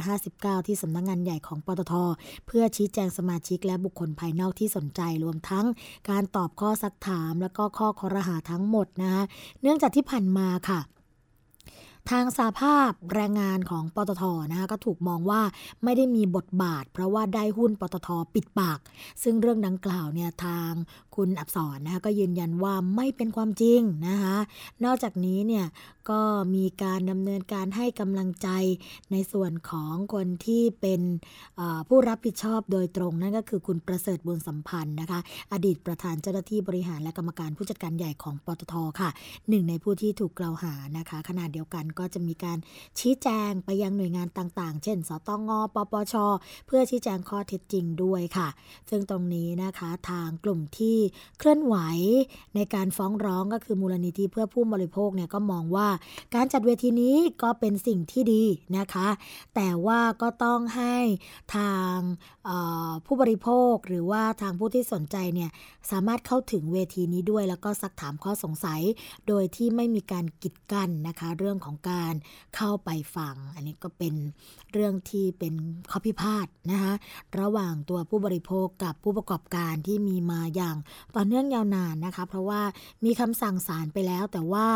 [0.04, 1.94] 2559 ที่สำนักงงานใหญ่ของปตท
[2.48, 5.65] เพื่อชี้แจงสมาชิกและบุคคลภายนอกที่สนใจรวมทั้ง
[6.10, 9.24] การตอบข้อซักถามและก็ข้อคอรหาทั้งหมดนะคะ
[9.62, 10.80] เนื่องจากที่ผ่านมาค่ะ
[12.12, 15.42] ทางสาภาพแรงงานของปตทนะคะก็ถูกมองว่า
[15.84, 18.80] ไม่ได้มีบทบาท เพราะว่าได้หุ้นปตทปิดปาก
[19.24, 20.72] ซึ่งเรื่องดังกล่าวเนี่ยทาง
[21.17, 24.38] คุณอับสรนะคะก็ยืนยันว่าไม่เป็นความจริงนะคะ
[24.86, 25.65] นอกจากนี้เนี่ย
[26.10, 26.21] ก็
[26.56, 28.49] มีการดำเนินการให้กำลังใจ
[29.12, 31.01] ในส่วนของคนที่เป็น
[31.88, 35.19] ผู้รับผิดชอบโดยตรงนั่นก็คือคุณประเสริฐบุญสัมพันธ์นะคะ
[35.54, 39.10] อดีตประธานเจ้าหน้าที่บริหารและกรรมการผู้จัดการใหญ่ของปตทค่ะ
[39.49, 42.58] หนึ่งในผู้ที่ถูกกล่าวหานะคะขณะเดียวกันก็จะมีการ
[42.99, 46.15] ชี้แจงไปยังหน่วยงานต่างๆ เช่น สตงปปช
[46.67, 48.47] เพื่อชี้แจงข้อเท็จจริงด้วยค่ะ
[48.89, 50.97] ซึ่งตรงนี้นะคะทางกลุ่มที่
[51.39, 51.76] เคลื่อนไหว
[52.56, 55.88] ในการฟ้องร้องก็คือมูลนิธิเพื่อผู้บริโภคเนี่ยก็มองว่า
[56.36, 58.44] การจัดเวทีนี้ก็เป็นสิ่งที่ดี
[58.78, 59.08] นะคะ
[59.56, 60.96] แต่ว่าก็ต้องให้
[61.56, 61.96] ทาง
[63.06, 65.50] ผู้บริโภคหรือว่าทางผู้ที่สนใจเนี่ย
[65.91, 68.82] สามารถเข้าถึงเวทีนี้ด้วย แล้วก็ซักถามข้อสงสัย
[69.28, 72.13] โดยที่ไม่มีการกีดกั้นนะคะ เรื่องของการ
[72.56, 74.13] เข้าไปฟัง อันนี้ก็เป็น
[74.72, 75.54] เรื่องที่เป็น
[75.91, 76.94] ข้อพิพาทนะคะ
[77.39, 80.76] ระหว่างตัวผู้บริโภคกับผู้ประกอบการที่มีมาอย่าง
[81.16, 82.62] ต่อเนื่องยาวนานนะคะ เพราะว่า
[83.06, 84.68] มีคำสั่งศาลไปแล้ว แต่ว่า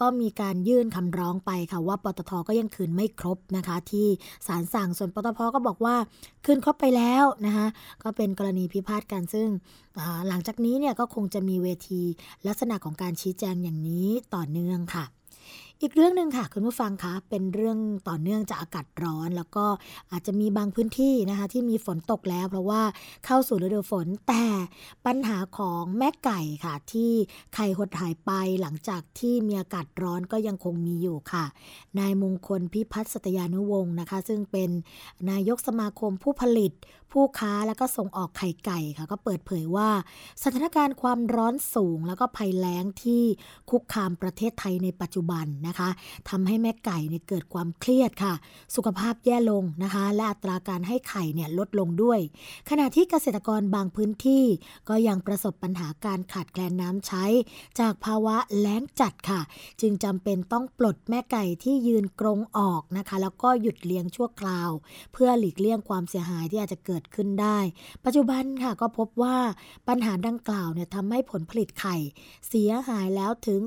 [0.00, 4.06] ก็มีการยื่นคำร้องไปค่ะว่าปตทก็ยังคืนไม่ครบนะคะ ที่
[4.46, 5.96] ศาลสั่งส่วนปตทก็บอกว่า
[6.44, 7.66] คืนครบไปแล้วนะคะ
[8.02, 9.48] ก็เป็นกรณีพิพาทกันซึ่ง
[10.28, 12.02] หลังจากนี้เนี่ยก็คงจะมีเวที
[12.46, 15.04] ลักษณะของการชี้แจงอย่างนี้ต่อเนื่องค่ะ
[15.82, 19.66] อีกเรื่องหนึ่งค่ะคุณผู้ฟังคะเป็นเรื่องต่อเนื่องจากอากาศร้อน แล้วก็
[20.10, 22.82] อาจจะมีบางพื้นที่นะคะที่มีฝนตกแล้ว เพราะว่า
[23.24, 24.44] เข้าสู่ฤดูฝนแต่
[25.06, 27.12] ปัญหาของแม่ไก่ค่ะ ที่
[27.54, 31.44] ไข่หดหายไปหลังจากที่มีอากาศร้อนก็ยังคงมีอยู่ค่ะ
[31.98, 34.70] นายมงคลพิพัฒน์สตยานุวงศ์นะคะ ซึ่งเป็น
[35.30, 36.72] นายกสมาคมผู้ผลิต
[37.12, 39.90] ผู้ค้าแล้วก็ส่งออกไข่ไก่ค่ะ ก็เปิดเผยว่า
[40.42, 43.22] สถานการณ์ความร้อนสูง แล้วก็ภัยแล้งที่
[43.70, 45.88] คุกคามประเทศไทยในปัจจุบันนะคะ
[46.30, 48.34] ทำให้แม่ไก่เนี่ยเกิดความเครียดค่ะ
[48.74, 52.20] สุขภาพแย่ลงนะคะ และอัตราการให้ไข่เนี่ยลดลงด้วย
[52.70, 54.44] ขณะที่เกษตรกรบางพื้นที่
[54.88, 57.24] ก็ยังประสบปัญหาการขาดแคลนน้ำใช้
[57.80, 59.40] จากภาวะแล้งจัดค่ะ
[59.80, 64.70] จึงจำเป็นต้องปลดแม่ไก่ที่ยืนกรงออกนะคะ แล้วก็หยุดเลี้ยงชั่วคราว
[65.12, 67.58] เพื่อหลีกเลี่ยงความเสียหายที่อาจจะเกิดิดขึ้นได้
[68.04, 69.36] ปัจจุบันค่ะก็พบว่า
[69.88, 71.96] ปัญหาดังกล่าวเนี่ยทำให้ผลผลิตไข่
[72.48, 73.60] เสียหายแล้วถึง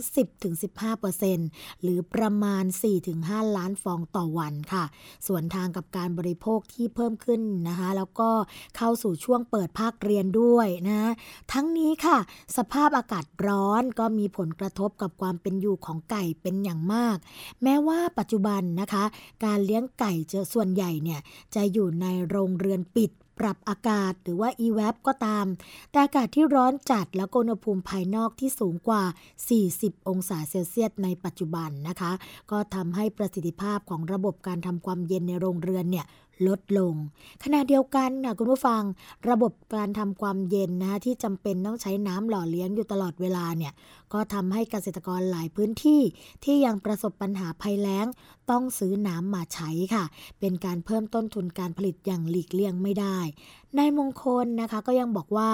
[1.07, 2.63] 10-15%หรือประมาณ
[3.09, 4.83] 4-5 ล้านฟองต่อวันค่ะ
[5.27, 8.29] ส่วนทางกับการบริโภคที่เพิ่มขึ้นนะคะ แล้วก็
[8.77, 11.11] เข้าสู่ช่วงเปิดภาคเรียนด้วยนะ
[11.53, 12.17] ทั้งนี้ค่ะ
[12.57, 17.17] สภาพอากาศร้อนก็มีผลกระทบกับความเป็นอยู่ของไก่เป็นอย่างมาก
[17.63, 19.03] แม้ว่าปัจจุบันนะคะ
[19.45, 21.19] การเลี้ยงไก่จะส่วนใหญ่เนี่ย
[21.55, 25.45] จะอยู่ในโรงเรือนปิด ปรับอากาศหรือว่า EWAP ก็ตาม
[25.91, 29.03] แต่อากาศที่ร้อนจัดแล้วอุณหภูมิภายนอกที่สูงกว่า
[29.55, 32.11] 40 องศาเซลเซียสในปัจจุบันนะคะ
[32.51, 36.05] ก็ทำให้ประสิทธิภาพของระบบการทำความเย็นในโรงเรือนเนี่ย
[36.47, 36.93] ลดลง
[37.43, 38.81] ขณะเดียวกันค่ะคุณผู้ฟัง
[39.29, 43.73] ระบบการทำความเย็นนะคะที่จำเป็นต้องใช้น้ำหล่อเลี้ยงอยู่ตลอดเวลาเนี่ย
[44.13, 46.01] ก็ทำให้เกษตรกรหลายพื้นที่
[46.43, 48.05] ที่ยังประสบปัญหาภัยแล้ง
[48.51, 50.03] ต้องซื้อน้ำมาใช้ค่ะ
[50.39, 53.19] เป็นการเพิ่มต้นทุนการผลิตอย่างหลีกเลี่ยงไม่ได้
[53.77, 55.49] นายมงคลนะคะก็ยังบอกว่า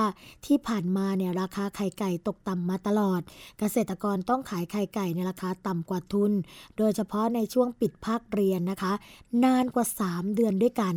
[0.46, 3.22] ที่ผ่านมาเนี่ยราคาไข่ไก่ตกต่ำมาตลอด
[3.60, 6.32] เกษตรกรต้องขายไข่ไก่ในราคาต่ำกว่าทุน
[6.78, 8.94] โดยเฉพาะในช่วงปิดภาคเรียนนะคะ
[9.44, 10.96] นานกว่า 3 เดือนด้วยกัน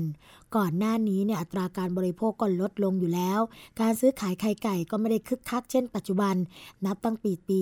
[0.57, 3.41] ก่อนหน้านี้เนี่ยอัตราการบริโภคก็ลดลงอยู่แล้ว
[3.81, 6.35] การซื้อขายไข่ไก่ก็ไม่ได้คึกคักเช่นปัจจุบัน
[6.87, 7.61] นับตั้งปีปี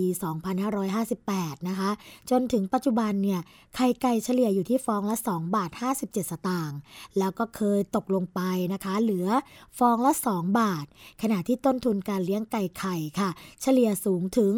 [0.84, 1.90] 2558 นะคะ
[2.30, 3.40] จนถึงปัจจุบันเนี่ย
[3.76, 5.70] ไข่ไก่เฉลี่ยอยู่ที่ฟองละ 2 บาท
[6.00, 6.78] 57 สตางค์
[7.18, 8.40] แล้วก็เคยตกลงไป
[8.72, 9.28] นะคะ เหลือ
[9.78, 10.86] ฟองละ 2 บาท
[11.22, 13.30] ขณะที่ต้นทุนการเลี้ยงไก่ไข่ค่ะ
[13.62, 14.52] เฉลี่ยสูงถึง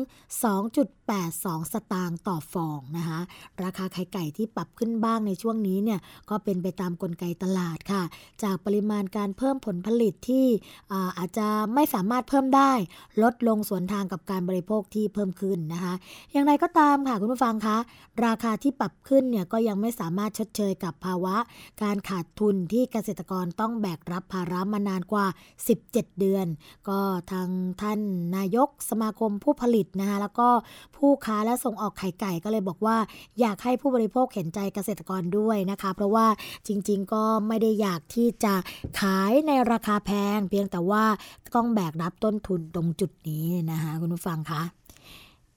[1.09, 3.21] 82 สตางค์ต่อฟองนะคะ
[3.64, 8.03] ราคาไข่ไก่ที่ปรับขึ้นบ้างในช่วงนี้เนี่ยก็เป็นไปตามกลไกตลาดค่ะ
[8.42, 10.47] จากปริมาณการเพิ่มผลผลิตที่
[10.92, 12.73] อาอาจจะไม่สามารถเพิ่มได้
[13.23, 15.94] ลดลงสวนทางกับการบริโภคที่เพิ่มขึ้นนะคะ
[16.33, 17.77] อย่างไรก็ตามค่ะคุณผู้ฟังคะ
[18.27, 21.37] ราคาที่ปรับขึ้นเนี่ยก็ยังไม่สามารถชดเชยกับภาวะ
[21.83, 25.27] การขาดทุนที่เกษตรกรต้องแบกรับภาระมานานกว่า
[25.73, 26.47] 17 เดือน
[26.88, 26.99] ก็
[27.33, 27.49] ทาง
[27.83, 28.01] ท่าน
[28.37, 30.49] นายกสมาคมผู้ผลิตนะคะแล้วก็
[30.96, 32.96] ผผู้ค้าและส่งออกไข่ไก่ก็เลยบอกว่า
[33.40, 36.27] อยากให้ผู้บริโภคเห็นใจเกษตรกรด้วยนะคะ เพราะว่า
[36.67, 38.55] จริง ๆ ก็ไม่ได้อยากที่จะ
[39.01, 41.05] ขายในราคาแพง เพียงแต่ว่า
[41.55, 44.63] ต้องแบกรับต้นทุนตรงจุดนี้นะคะคุณผู้ฟังคะ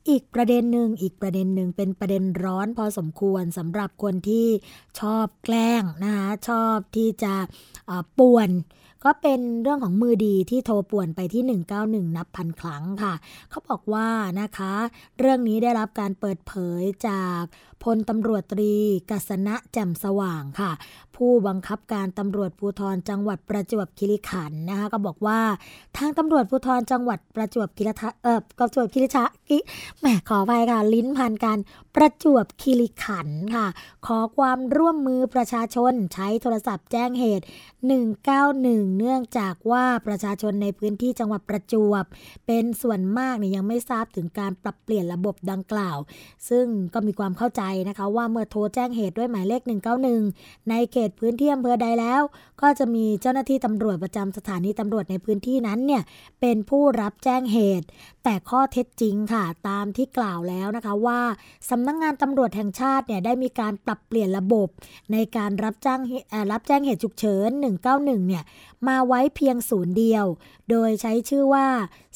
[0.09, 4.47] อีกประเด็นหนึ่งอีกประเด็นหนึ่งเป็นประเด็นร้อนพอสมควรสำหรับคนที่
[4.99, 7.33] ชอบแกล้งนะคะชอบที่จะ
[8.19, 8.49] ป่วน
[9.03, 11.43] ก็เป็นเรื่องของมือดีที่โทรป่วนไปที่
[11.79, 13.13] 191 นับพันครั้งค่ะ
[13.49, 14.07] เขาบอกว่า
[14.41, 14.73] นะคะ
[15.19, 17.41] เรื่องนี้ได้รับการเปิดเผยจาก
[17.83, 18.73] พลตำรวจตรี
[19.09, 20.71] กัสนะแจ่มสว่างค่ะ
[21.15, 25.39] ผู้บังคับการตำรวจภูธรจังหวัดประจวบคีรีขันธ์นะคะ ก็บอกว่า
[25.97, 27.93] ทางตำรวจภูธรจังหวัดประจวบคีรี
[28.23, 29.57] เออประจวบคีรีชะกิ
[29.99, 31.59] แหมขอไปค่ะ ลิ้นพันการ
[31.95, 33.67] ประจวบคีรีขันธ์ค่ะ
[34.05, 37.45] ขอความร่วมมือประชาชนใช้โทรศัพท์แจ้งเหตุ
[38.21, 42.05] 191เนื่องจากว่าประชาชนในพื้นที่จังหวัดประจวบ
[42.47, 45.97] เป็นส่วนมากเนี่ยยังไม่ทราบถึงการปรับเปลี่ยนระบบดังกล่าว
[46.49, 49.61] ซึ่งก็มีความเข้าใจนะคะว่าเมื่อโทรแจ้งเหตุด้วยหมายเลข
[50.15, 52.21] 191 ในเขตพื้นที่อำเภอใดแล้ว
[52.61, 56.03] ก็จะมีเจ้าหน้าที่ตำรวจประจำสถานีตำรวจในพื้นที่นั้นเนี่ย
[56.41, 57.87] เป็นผู้รับแจ้งเหตุ
[58.23, 61.21] แต่ข้อเท็จจริงค่ะ ตามที่กล่าวแล้วนะคะว่า
[61.69, 64.67] สำนักงงานตำรวจแห่งชาติเนี่ยได้มีการปรับเปลี่ยนระบบ
[65.11, 65.99] ในการรับแจ้ง
[66.51, 67.49] รับแจ้งเหตุฉุกเฉิน
[67.89, 68.43] 191 เนี่ย
[68.87, 70.25] มาไว้เพียงศูนย์เดียว
[70.69, 71.67] โดยใช้ชื่อว่า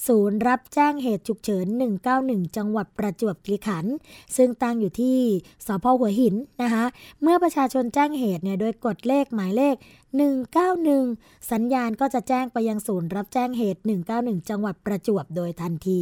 [0.08, 1.66] ศูนย์รับแจ้งเหตุฉุกเฉิน
[2.12, 3.94] 191 จังหวัดประจวบคีรีขันธ์
[4.36, 5.18] ซึ่งตั้งอยู่ที่
[5.66, 6.86] สพหัวหินนะคะ
[7.22, 9.76] เมื่อประชาชนแจ้งเหตุเนี่ยโดยกดเลขหมายเลข
[10.64, 13.82] 191 สัญญาณก็จะแจ้งไปยังศูนย์รับแจ้งเหตุ
[14.16, 16.02] 191 จังหวัดประจวบโดยทันที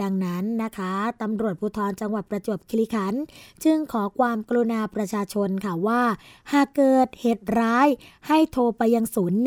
[0.00, 3.22] ดังนั้นนะคะตำรวจภูธรจังหวัดประจวบคีรีขันธ์
[3.64, 6.02] จึงขอความกรุณาประชาชนค่ะว่า
[6.52, 7.88] หากเกิดเหตุร้าย
[8.28, 9.38] ให้โทรไปยังศูนย์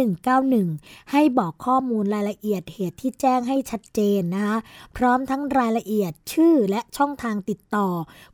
[0.51, 4.57] 191 ให้บอกข้อมูลรายละเอียดเหตุที่แจ้งให้ชัดเจนนะคะ
[4.97, 7.87] พร้อมทั้งรายละเอียดชื่อและช่องทางติดต่อ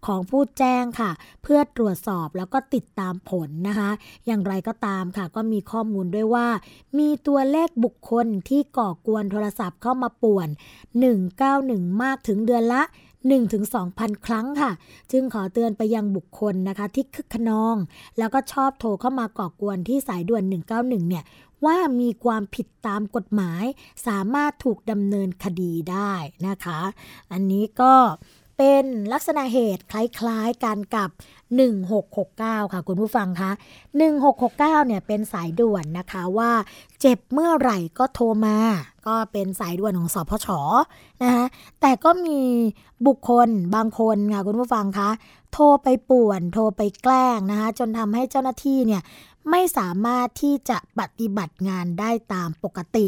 [0.05, 1.11] ของผู้แจ้งค่ะ
[1.43, 3.89] เพื่อตรวจสอบแล้วก็ติดตามผลนะคะ
[4.25, 6.47] อย่างไรก็ตามค่ะ ก็มีข้อมูลด้วยว่า
[6.99, 10.47] มีตัวเลขบุคคลที่ก่อกวนโทรศัพท์เข้ามาป่วน
[11.25, 12.83] 191 มากถึงเดือนละ
[13.53, 14.71] 1-2,000 ครั้งค่ะ
[15.11, 17.75] จึงขอเตือนไปยังบุคคลนะคะที่คึกขนอง
[18.17, 20.43] แล้วก็ชอบโทรเข้ามาก่อกวนที่สายด่วน
[20.75, 21.23] 191 เนี่ย
[21.65, 23.63] ว่ามีความผิดตามกฎหมาย
[24.07, 26.13] สามารถถูกดำเนินคดีได้
[26.47, 26.79] นะคะ
[27.31, 27.93] อันนี้ก็
[28.57, 31.09] เป็นลักษณะเหตุคล้ายๆกันกับ
[31.91, 33.51] 1669 ค่ะคุณผู้ฟังคะ
[34.19, 36.51] 1669 เนี่ยเป็นสายด่วนนะคะว่า
[37.01, 38.57] เจ็บเมื่อไหร่ก็โทรมา
[39.07, 40.47] ก็เป็นสายด่วนของสพช
[41.23, 41.45] นะคะ
[41.81, 42.39] แต่ก็มี
[43.07, 45.09] บุคคลบางคนค่ะคุณผู้ฟังคะ
[45.53, 49.01] โทรไปป่วน โทรไปแกล้งนะคะจนทำให้เจ้าหน้าที่เนี่ย
[49.51, 53.07] ไม่สามารถที่จะปฏิบัติงานได้ตามปกติ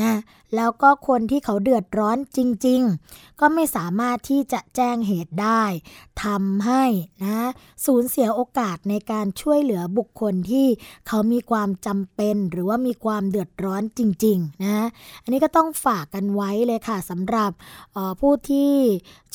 [0.00, 0.14] นะ
[0.54, 5.62] แล้วก็คนที่เขาเดือดร้อนจริง ๆ ก็ไม่สามารถที่จะแจ้งเหตุได้
[6.24, 6.84] ทำให้
[7.24, 7.48] นะ
[7.86, 10.66] สูญเสียโอกาสในการช่วยเหลือบุคคลที่
[11.08, 14.86] เขามีความจำเป็นหรือว่ามีความเดือดร้อนจริงๆนะ
[15.22, 17.50] อันนี้ก็ต้องฝากกันไว้เลยค่ะสำหรับ
[18.20, 18.72] ผู้ที่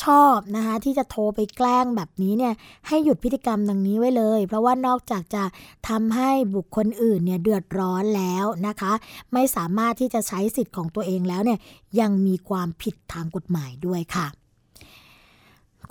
[0.03, 2.53] ชอบนะคะที่จะโทรไปแกล้งแบบนี้เนี่ย
[2.87, 5.43] ให้หยุดพฤติกรรมดังนี้ไว้เลย เพราะว่านอกจากจะ
[5.89, 8.91] ทำให้บุคคลอื่นเนี่ยเดือดร้อนแล้วนะคะ
[9.33, 11.59] ไม่สามารถที่จะใช้สิทธิ์ของตัวเองแล้วเนี่ย
[11.99, 14.27] ยังมีความผิดทางกฎหมายด้วยค่ะ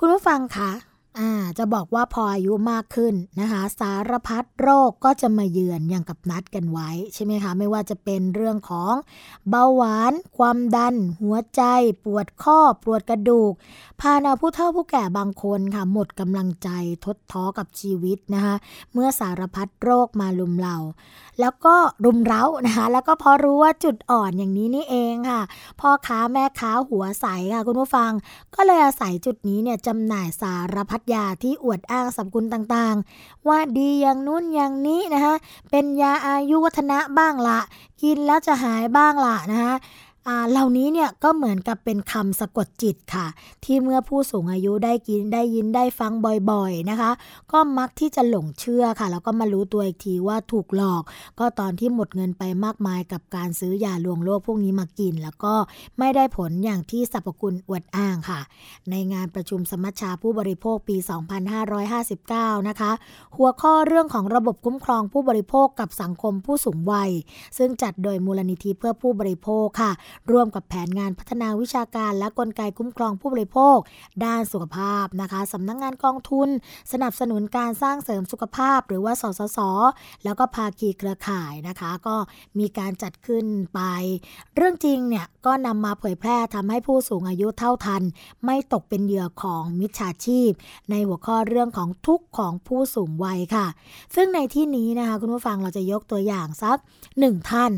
[0.02, 0.70] คุณผู้ฟังคะ
[1.18, 8.94] อ่าจะบอกว่าพออายุมากขึ้นนะคะ สารพัดโรคก็จะมาเยือนอย่างกับนัดกันไว้ใช่ไหมคะ ไม่ว่าจะเป็นเรื่องของ
[9.48, 11.62] เบาหวาน ความดัน หัวใจ
[12.04, 13.52] ปวดข้อ ปวดกระดูก
[14.00, 16.68] พานาผู้เฒ่าผู้แก่บางคนค่ะหมดกำลังใจ
[17.04, 18.54] ทดท้อกับชีวิตนะคะ
[18.92, 20.76] เมื่อสารพัดโรคมาลุมเรา
[21.40, 21.74] แล้วก็
[22.04, 25.42] รุมเร้านะคะแล้วก็พอรู้ว่าจุดอ่อนอย่างนี้นี่เองค่ะ
[25.80, 28.10] พ่อค้าแม่ค้าหัวใสค่ะคุณผู้ฟัง
[28.54, 35.34] ก็เลยอาศัยจุดนี้เนี่ยจำหน่ายสารพัดยาที่อวดอ้างสรรพคุณต่างๆ ว่าดีอย่างนู้นอย่างนี้นะคะ
[35.70, 37.60] เป็นยาอายุวัฒนะบ้างละ
[38.02, 39.74] กินแล้วจะหายบ้างละนะคะ
[40.50, 43.26] เหล่านี้เนี่ยก็เหมือนกับเป็นคำสะกดจิตค่ะ
[43.64, 46.12] ที่เมื่อผู้สูงอายุได้กินได้ยินได้ฟัง
[46.50, 47.10] บ่อยๆนะคะ
[47.52, 51.02] ก็มักที่จะหลงเชื่อค่ะ แล้วก็มารู้ตัวอีกทีว่าถูกหลอก
[51.38, 55.54] ก็ตอนที่หมดเงินไปมากมายกับการซื้อยาลวงโลกพวกนี้มากิน แล้วก็
[55.98, 58.40] ไม่ได้ผลอย่างที่สรรพคุณอวดอ้างค่ะ
[58.90, 60.96] ในงานประชุมสมัชชาผู้บริโภคปี
[61.82, 62.92] 2559 นะคะ
[63.36, 67.10] หัวข้อเรื่องของระบบคุ้มครองผู้บริโภคกับสังคมผู้สูงวัย
[67.58, 69.92] ซึ่งจัดโดยมูลนิธิเพื่อผู้บริโภคค่ะ
[70.30, 73.78] ร่วมกับแผนงานพัฒนาวิชาการและกลไกคุ้มครองผู้บริโภค
[74.24, 76.48] ด้านสุขภาพนะคะสำนักงงานกองทุน
[76.92, 79.58] สนับสนุนการสร้างเสริมสุขภาพ หรือว่าสสส
[80.24, 82.16] แล้วก็ภาคีเครือข่ายนะคะ ก็
[82.58, 83.80] มีการจัดขึ้นไป
[84.56, 88.02] เรื่องจริงเนี่ยก็นำมาเผยแพร่ทำให้ผู้สูงอายุเท่าทัน
[88.44, 90.50] ไม่ตกเป็นเหยื่อของมิจฉาชีพ
[90.90, 93.66] ในหัวข้อเรื่องของทุกข์ของผู้สูงวัยค่ะ
[94.14, 96.78] ซึ่งในที่นี้นะคะคุณผู้ฟังเราจะยกตัวอย่างสัก
[97.18, 97.72] หนึ่งท่าน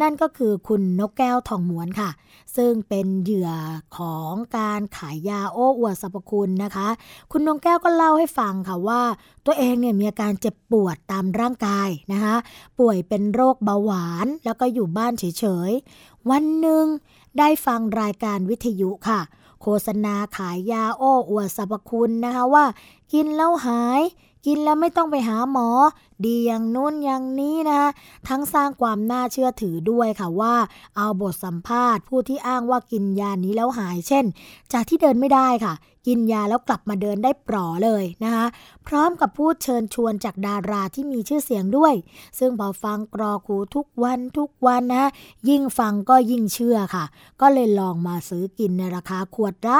[0.00, 2.10] นั่นก็คือคุณนกแก้วทองวนค่ะ
[2.56, 3.50] ซึ่งเป็นเหยื่อ
[3.98, 6.88] ของการขายยาโอ้อวดสรรพคุณนะคะ
[7.30, 9.02] คุณนงแก้วก็เล่าให้ฟังค่ะว่า
[9.46, 12.34] ตัวเองเนี่ยมีอาการเจ็บปวดตามร่างกายนะคะ
[12.78, 16.84] ป่วยเป็นโรคเบาหวานแล้วก็อยู่บ้านเฉยๆ วันหนึ่ง
[17.38, 19.20] ได้ฟังรายการวิทยุค่ะ
[19.62, 22.64] โฆษณาขายยาโอ้อวดสรรพคุณนะคะว่า
[23.12, 24.00] กินแล้วหาย
[24.46, 25.68] กินแล้วไม่ต้องไปหาหมอ
[26.24, 27.90] ดีอย่างนู้นอย่างนี้นะคะ
[28.28, 30.54] ทั้งสร้างความน่าเชื่อถือด้วยค่ะว่า
[30.96, 34.24] เอาบทสัมภาษณ์ ผู้ที่อ้างว่ากินยานี้แล้วหายเช่น
[34.72, 35.74] จากที่เดินไม่ได้ค่ะ
[36.06, 38.46] กินยาแล้วกลับมาเดินได้ปลอเลยนะคะ
[38.86, 41.94] พร้อมกับพูดเชิญชวนจากดาราที่มีชื่อเสียงด้วย
[42.38, 45.10] ซึ่งพอฟังกรอคูทุกวันทุกวันนะ
[45.48, 47.04] ยิ่งฟังก็ยิ่งเชื่อค่ะ
[47.40, 49.78] ก็เลยลองมาซื้อกินในราคาขวดละ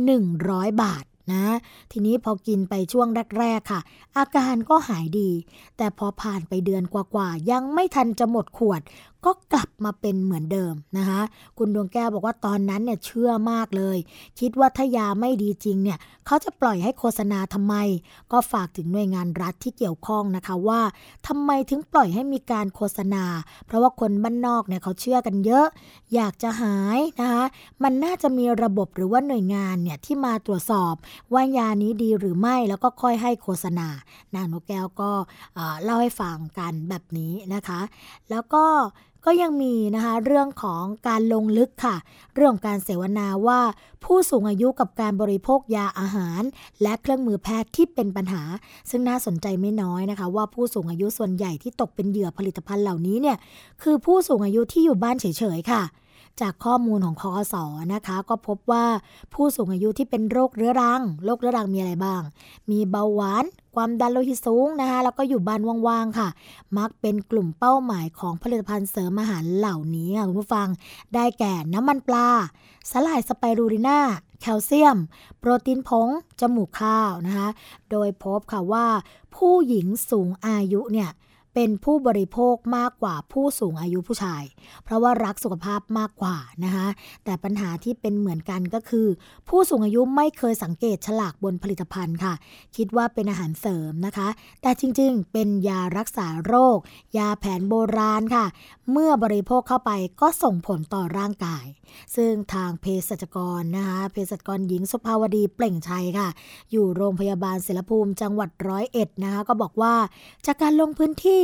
[0.00, 1.44] 2,100 บาท นะ
[1.92, 3.08] ทีนี้พอกินไปช่วง
[3.38, 3.80] แรก ๆ ค่ะ
[4.16, 5.30] อาการก็หายดี
[5.76, 8.80] แต่พอผ่านไปเดือนกว่าๆ ยังไม่ทันจะหมดขวด
[9.24, 11.20] ก็กลับมาเป็นเหมือนเดิมนะคะ
[11.58, 13.98] คุณดวงแก้วบอกว่าตอนนั้นเนี่ยเชื่อมากเลย
[14.40, 17.74] คิดว่าถ้ายาไม่ดีจริงเนี่ยเขาจะปล่อยให้โฆษณาทำไม
[18.32, 20.80] ก็ฝากถึงหน่วยงานรัฐที่เกี่ยวข้องนะคะว่า
[21.26, 23.24] ทำไมถึงปล่อยให้มีการโฆษณา
[23.66, 25.66] เพราะว่าคนบ้านนอกเนี่ยเขาเชื่อกันเยอะ
[26.14, 27.44] อยากจะหายนะคะ
[27.82, 30.94] มันน่าจะมีระบบหรือว่าหน่วยงานเนี่ยที่มาตรวจสอบ
[31.32, 33.88] ว่ายานี้ดีหรือไม่แล้วก็ค่อยให้โฆษณา
[34.34, 35.10] นางนกแก้วก็
[35.84, 37.80] เล่าให้ฟังกันแบบนี้นะคะ
[38.30, 38.64] แล้วก็
[39.24, 41.96] ก็ยังมีนะคะเรื่องของการลงลึกค่ะ
[42.34, 43.60] เรื่องการเสวนาว่า
[44.04, 46.42] ผู้สูงอายุกับการบริโภคยาอาหาร
[46.82, 48.42] และเครื่องมือแพทย์ที่เป็นปัญหา
[48.90, 53.36] ซึ่งน่าสนใจไม่น้อยนะคะ ว่าผู้สูงอายุส่วนใหญ่ที่ตกเป็นเหยื่อผลิตภัณฑ์เหล่านี้เนี่ย
[53.82, 55.82] คือผู้สูงอายุที่อยู่บ้านเฉยๆค่ะ
[56.40, 57.64] จากข้อมูลของคอสอ
[57.94, 58.84] นะคะ ก็พบว่า
[59.34, 62.22] ผู้สูงอายุที่เป็นโรคเรื้อรัง โรคเรื้อรังมีอะไรบ้าง
[62.70, 63.44] มีเบาหวาน
[63.74, 66.28] ความดันโลหิตสูงนะคะแล้วก็อยู่บ้านว่างๆค่ะ
[66.78, 70.68] มักเป็นกลุ่มเป้าหมายของผลิตภัณฑ์เสริมอาหารเหล่านี้ค่ะคุณผู้ฟัง
[71.14, 72.28] ได้แก่น้ำมันปลา
[72.90, 74.00] สลายสไปรูริน่า
[74.40, 74.98] แคลเซียม
[75.38, 76.08] โปรตีนผง
[76.40, 77.48] จมูกข้าวนะคะ
[77.90, 78.86] โดยพบค่ะว่า
[79.36, 81.10] ผู้หญิงสูงอายุเนี่ย
[81.54, 84.44] เป็นผู้บริโภคมากกว่าผู้สูงอายุผู้ชาย
[84.84, 86.86] เพราะว่ารักสุขภาพมากกว่านะคะ
[87.24, 89.06] แต่ปัญหาที่เป็นเหมือนกันก็คือ
[89.48, 92.34] ผู้สูงอายุไม่เคยสังเกตฉลากบนผลิตภัณฑ์ค่ะ
[92.76, 94.28] คิดว่าเป็นอาหารเสริมนะคะ
[94.62, 96.78] แต่จริงๆ เป็นยารักษาโรค
[97.18, 98.46] ยาแผนโบราณค่ะ
[98.90, 99.90] เมื่อบริโภคเข้าไป
[100.20, 101.64] ก็ส่งผลต่อร่างกาย
[102.16, 106.28] ซึ่งทางเภสัชกรนะคะเภสัชกรหญิงสุภาวดีเปล่งชัยค่ะ
[106.72, 109.94] อยู่โรงพยาบาลเสรภูมิจังหวัดร้อยเอ็ดนะคะก็บอกว่า
[110.46, 111.41] จากการลงพื้นที่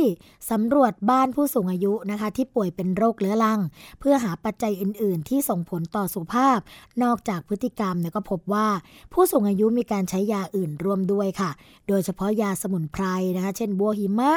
[0.51, 3.59] สำรวจบ้านผู้สูงอายุนะคะ ที่ป่วยเป็นโรคเรื้อรัง
[3.99, 6.59] เพื่อหาปัจจัยอื่น ๆ ที่ส่งผลต่อสุขภาพ
[7.03, 8.67] นอกจากพฤติกรรมเนี่ยก็พบว่า
[9.13, 11.51] ผู้สูงอายุมีการใช้ยาอื่นร่วมด้วยค่ะ
[11.87, 13.03] โดยเฉพาะยาสมุนไพร
[13.35, 14.31] นะคะ เช่นบัวหิมะ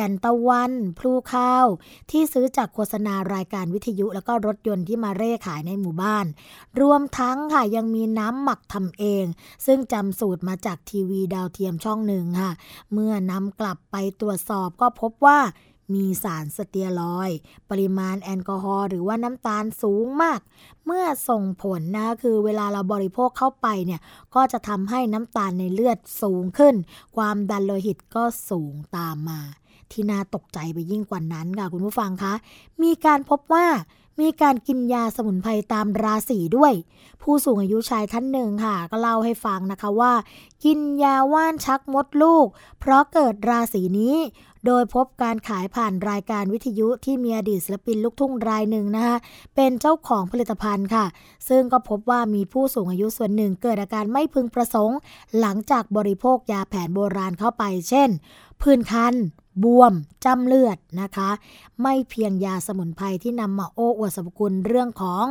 [0.00, 1.66] ก่นตะวันพลูข้าว
[2.10, 6.26] ที่ซื้อจากโฆษณารายการวิทยุ แล้วก็รถยนต์ที่มาเร่ขายในหมู่บ้าน
[6.80, 9.24] รวมทั้งค่ะยังมีน้ำหมักทำเอง
[9.66, 12.50] ซึ่งจำสูตรมาจากทีวีดาวเทียมช่องหนึ่งค่ะ
[12.92, 15.38] เมื่อนำกลับไปตรวจสอบก็พบว่า
[15.94, 17.30] มีสารสเตียรอย
[17.70, 20.40] ปริมาณแอลกอฮอล์หรือว่าน้ำตาลสูงมาก
[20.86, 24.00] เมื่อส่งผลนะคือเวลาเราบริโภคเข้าไปเนี่ย
[24.34, 26.74] ก็จะทำให้น้ำตาลในเลือดสูงขึ้น
[27.16, 29.40] ความดันโลหิตก็สูงตามมา
[29.92, 32.34] ที่น่าตกใจไปยิ่งกว่านั้นค่ะคุณผู้ฟังคะ
[32.82, 33.66] มีการพบว่า
[34.20, 36.72] มีการกินยาสมุนไพรตามราศีด้วย
[37.22, 40.12] ผู้สูงอายุชายท่านหนึ่งค่ะ ก็เล่าให้ฟังนะคะว่า
[40.64, 42.46] กินยาว่านชักมดลูก
[42.80, 44.16] เพราะเกิดราศีนี้
[44.66, 49.16] โดยพบการขายผ่านรายการวิทยุที่มีอดีตศิลปินลูกทุ่งรายหนึ่งนะคะ
[49.56, 51.06] เป็นเจ้าของผลิตภัณฑ์ค่ะ
[51.48, 54.98] ซึ่งก็พบว่ามีผู้สูงอายุส่วนหนึ่งเกิดอาการไม่พึงประสงค์
[55.40, 58.08] หลังจากบริโภคยาแผนโบราณเข้าไป เช่น
[58.60, 59.14] พื้นคัน
[59.64, 59.92] บวม
[60.24, 61.30] จำเลือดนะคะ
[61.82, 65.24] ไม่เพียงยาสมุนไพรที่นำมาโอ้อวดสรรพคุณเรื่องของ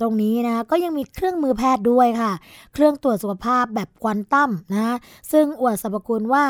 [0.00, 2.32] ตรงนี้นะก็ยังมีเครื่องมือแพทย์ด้วยค่ะ
[2.72, 4.96] เครื่องตรวจสุขภาพแบบควอนตัมนะ
[5.32, 6.44] ซึ่งอวดสรรพคุณว่า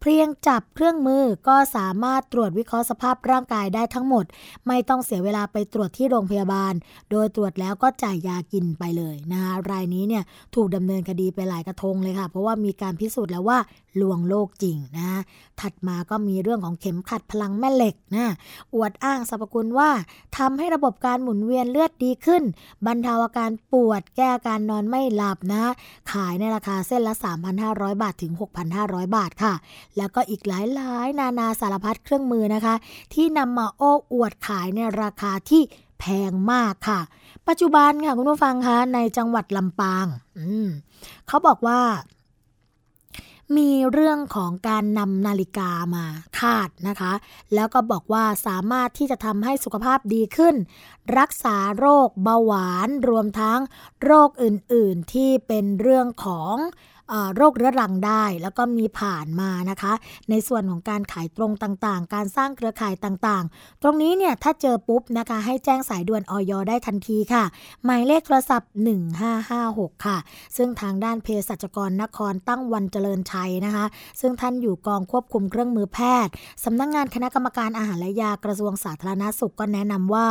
[0.00, 4.24] เพียงจับเครื่องมือก็สามารถตรวจวิเคราะห์สภาพร่างกายได้ทั้งหมด
[4.66, 6.72] ไม่ต้องเสียเวลาไปตรวจที่โรงพยาบาล
[7.10, 10.22] โดยตรวจแล้วก็จ่ายยากินไปเลยนะคะรายนี้เนี่ย
[10.54, 13.58] ถูกดำเนินคดีไปหลายกระทงเลยค่ะ เพราะว่ามีการพิสูจน์แล้วว่า
[14.00, 15.20] ลวงโลกจริงนะ
[15.60, 18.26] ถัดมาก็มีเรื่องของเข็มขัดพลังแม่เหล็กนะ
[18.74, 19.90] อวดอ้างสรรพคุณว่า
[20.36, 22.42] ทำให้ระบบการหมุนเวียนเลือดดีขึ้น
[22.86, 25.64] บรรเทาอาการปวดแก้อาการนอนไม่หลับนะ
[26.12, 27.14] ขายในราคาเส้นละ
[27.58, 28.32] 3,500 บาทถึง
[28.74, 29.54] 6,500 บาทค่ะ
[29.98, 32.74] แล้วก็อีกหลายหลายนานาสารพัดเครื่องมือนะคะ
[33.14, 35.62] ที่นำมาโอ้อวดขายในราคาที่
[36.00, 37.00] แพงมากค่ะ
[37.48, 40.06] ปัจจุบันค่ะคุณผู้ฟังคะในจังหวัดลำปาง
[41.28, 41.80] เขาบอกว่า
[43.58, 46.04] มีเรื่องของการนำนาฬิกามา
[46.38, 47.12] คาดนะคะ
[47.54, 50.54] แล้วก็บอกว่าสามารถที่จะทำให้สุขภาพดีขึ้น
[51.18, 53.60] รักษาโรคเบาหวานรวมทั้ง
[54.04, 56.54] โรคอื่นๆที่เป็นเรื่องของ
[57.36, 59.92] โรคเรื้อรังได้ แล้วก็มีผ่านมานะคะ
[60.30, 67.44] ในส่วนของการขายตรงต่างๆ การสร้างเครือข่ายต่างๆ ตรงนี้เนี่ยถ้าเจอปุ๊บนะคะให้แจ้งสายด่วนออยได้ทันทีค่ะ
[67.84, 68.70] หมายเลขโทรศัพท์
[69.38, 70.18] 1556 ค่ะ
[70.56, 73.84] ซึ่งทางด้านเภสัชกรนครตั้งวันเจริญชัยนะคะ
[74.20, 76.32] ซึ่งท่านอยู่กองควบคุมเครื่องมือแพทย์
[76.64, 80.26] สำนักงงานคณะกรรมการอาหารและยากระทรวงสาธารณาสุขก็แนะนำว่า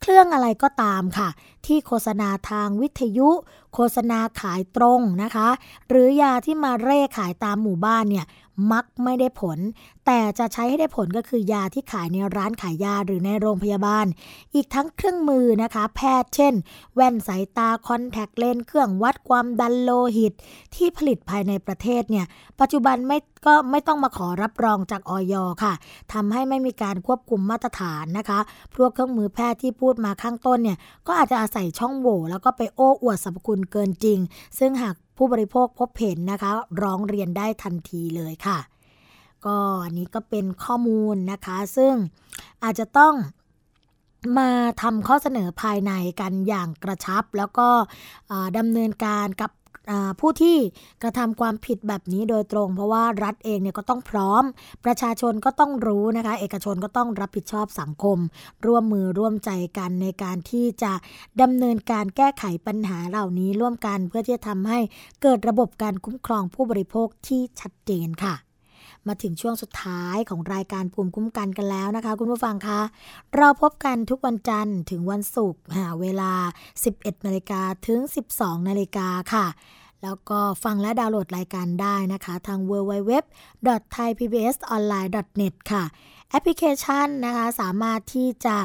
[0.00, 1.28] เครื่องอะไรก็ตามค่ะ
[1.66, 3.30] ที่โฆษณาทางวิทยุ
[3.74, 5.48] โฆษณาขายตรงนะคะ
[5.88, 8.26] หรือยาที่มาเร่ขายตามหมู่บ้านเนี่ย
[8.72, 9.58] มักไม่ได้ผล
[10.06, 14.06] แต่จะใช้ให้ได้ผลก็คือยาที่ขายในร้านขายยาหรือในโรงพยาบาล
[14.54, 16.54] อีกทั้งเครื่องมือนะคะ แพทย์เช่น
[16.94, 20.32] แว่นสายตาคอนแทคเลนส์เครื่องวัดความดันโลหิต
[20.74, 22.26] ที่ผลิตภายในประเทศเนี่ย
[22.60, 25.74] ปัจจุบันไม่ก็ไม่ต้องมาขอรับรองจากออยค่ะ
[26.12, 28.40] ทำให้ไม่มีการควบคุมมาตรฐานนะคะ
[28.74, 34.18] พวกเครื่องมือแพทย์ที่พูดมาข้างต้นเนี่ยก็อาจจะอาศัยช่องโหว่แล้วก็ไปโอ้อวดสรรพคุณเกินจริง
[34.58, 36.52] ซึ่งหากผู้บริโภคพบเห็นนะคะ
[36.82, 38.58] ร้องเรียนได้ทันทีเลยค่ะ
[39.46, 41.94] ก็อันนี้ก็เป็นข้อมูลนะคะ ซึ่ง
[42.64, 43.14] อาจจะต้อง
[44.38, 44.50] มา
[44.82, 47.68] ทำข้อเสนอภายในกันอย่างกระชับ แล้วก็
[48.58, 49.50] ดำเนินการกับ
[50.20, 50.56] ผู้ที่
[51.02, 54.44] กระทำความผิดแบบนี้โดยตรง เพราะว่ารัฐเองเนี่ยก็ต้องพร้อม
[54.84, 58.18] ประชาชนก็ต้องรู้นะคะ เอกชนก็ต้องรับผิดชอบสังคม
[58.66, 60.92] ร่วมมือร่วมใจกันในการที่จะ
[61.40, 64.78] ดำเนินการแก้ไขปัญหาเหล่านี้ร่วมกันเพื่อที่จะทำให้
[65.22, 68.34] เกิดระบบการคุ้มครองผู้บริโภคที่ชัดเจนค่ะ
[69.08, 72.80] มาถึงช่วงสุดท้ายของรายการภูมิคุ้มกันกันแล้วนะคะ คุณผู้ฟังคะ
[73.36, 75.60] เราพบกันทุกวันจันทร์ถึงวันศุกร์
[76.00, 76.32] เวลา
[76.80, 77.98] 11นาฬิกาถึง
[78.34, 79.46] 12นาฬิกาค่ะ
[80.02, 85.84] แล้วก็ฟังและดาวน์โหลดรายการได้นะคะ ทาง www.thaipbsonline.net ค่ะ
[86.32, 88.56] แอปพลิเคชันนะคะ สามารถที่จะ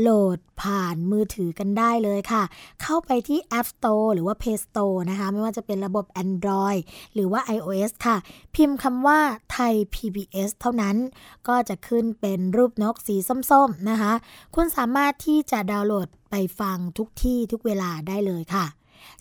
[0.00, 2.42] โหลดผ่านมือถือกันได้เลยค่ะ
[2.82, 6.80] เข้าไปที่ App Store หรือว่า Play Store นะคะ ไม่ว่าจะเป็นระบบ Android
[7.14, 8.16] หรือว่า iOS ค่ะ
[8.54, 9.18] พิมพ์คำว่า
[9.52, 10.96] ไทย PBS เท่านั้น
[11.48, 13.16] ก็จะขึ้นเป็นรูปนกสี
[13.50, 14.12] ส้มๆนะคะ
[14.54, 18.66] คุณสามารถที่จะดาวน์โหลดไปฟังทุกที่ทุกเวลาได้เลยค่ะ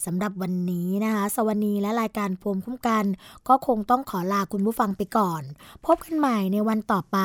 [0.06, 3.06] สำหรับวันนี้นะคะ สวัสดีและรายการภูมิคุ้มกัน
[3.48, 5.42] ก็คงต้องขอลาคุณผู้ฟังไปก่อน
[5.86, 7.18] พบกันใหม่ในวันต่อไป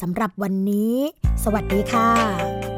[0.00, 0.94] สำหรับวันนี้
[1.44, 2.73] สวัสดีค่ะ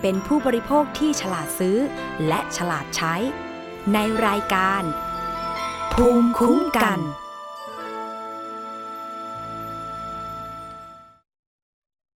[0.00, 1.78] เป็นผู้บริโภคที่ฉลาดซื้อ
[2.28, 3.14] และฉลาดใช้
[3.92, 4.82] ในรายการ
[5.92, 7.00] ภูมิคุ้มกัน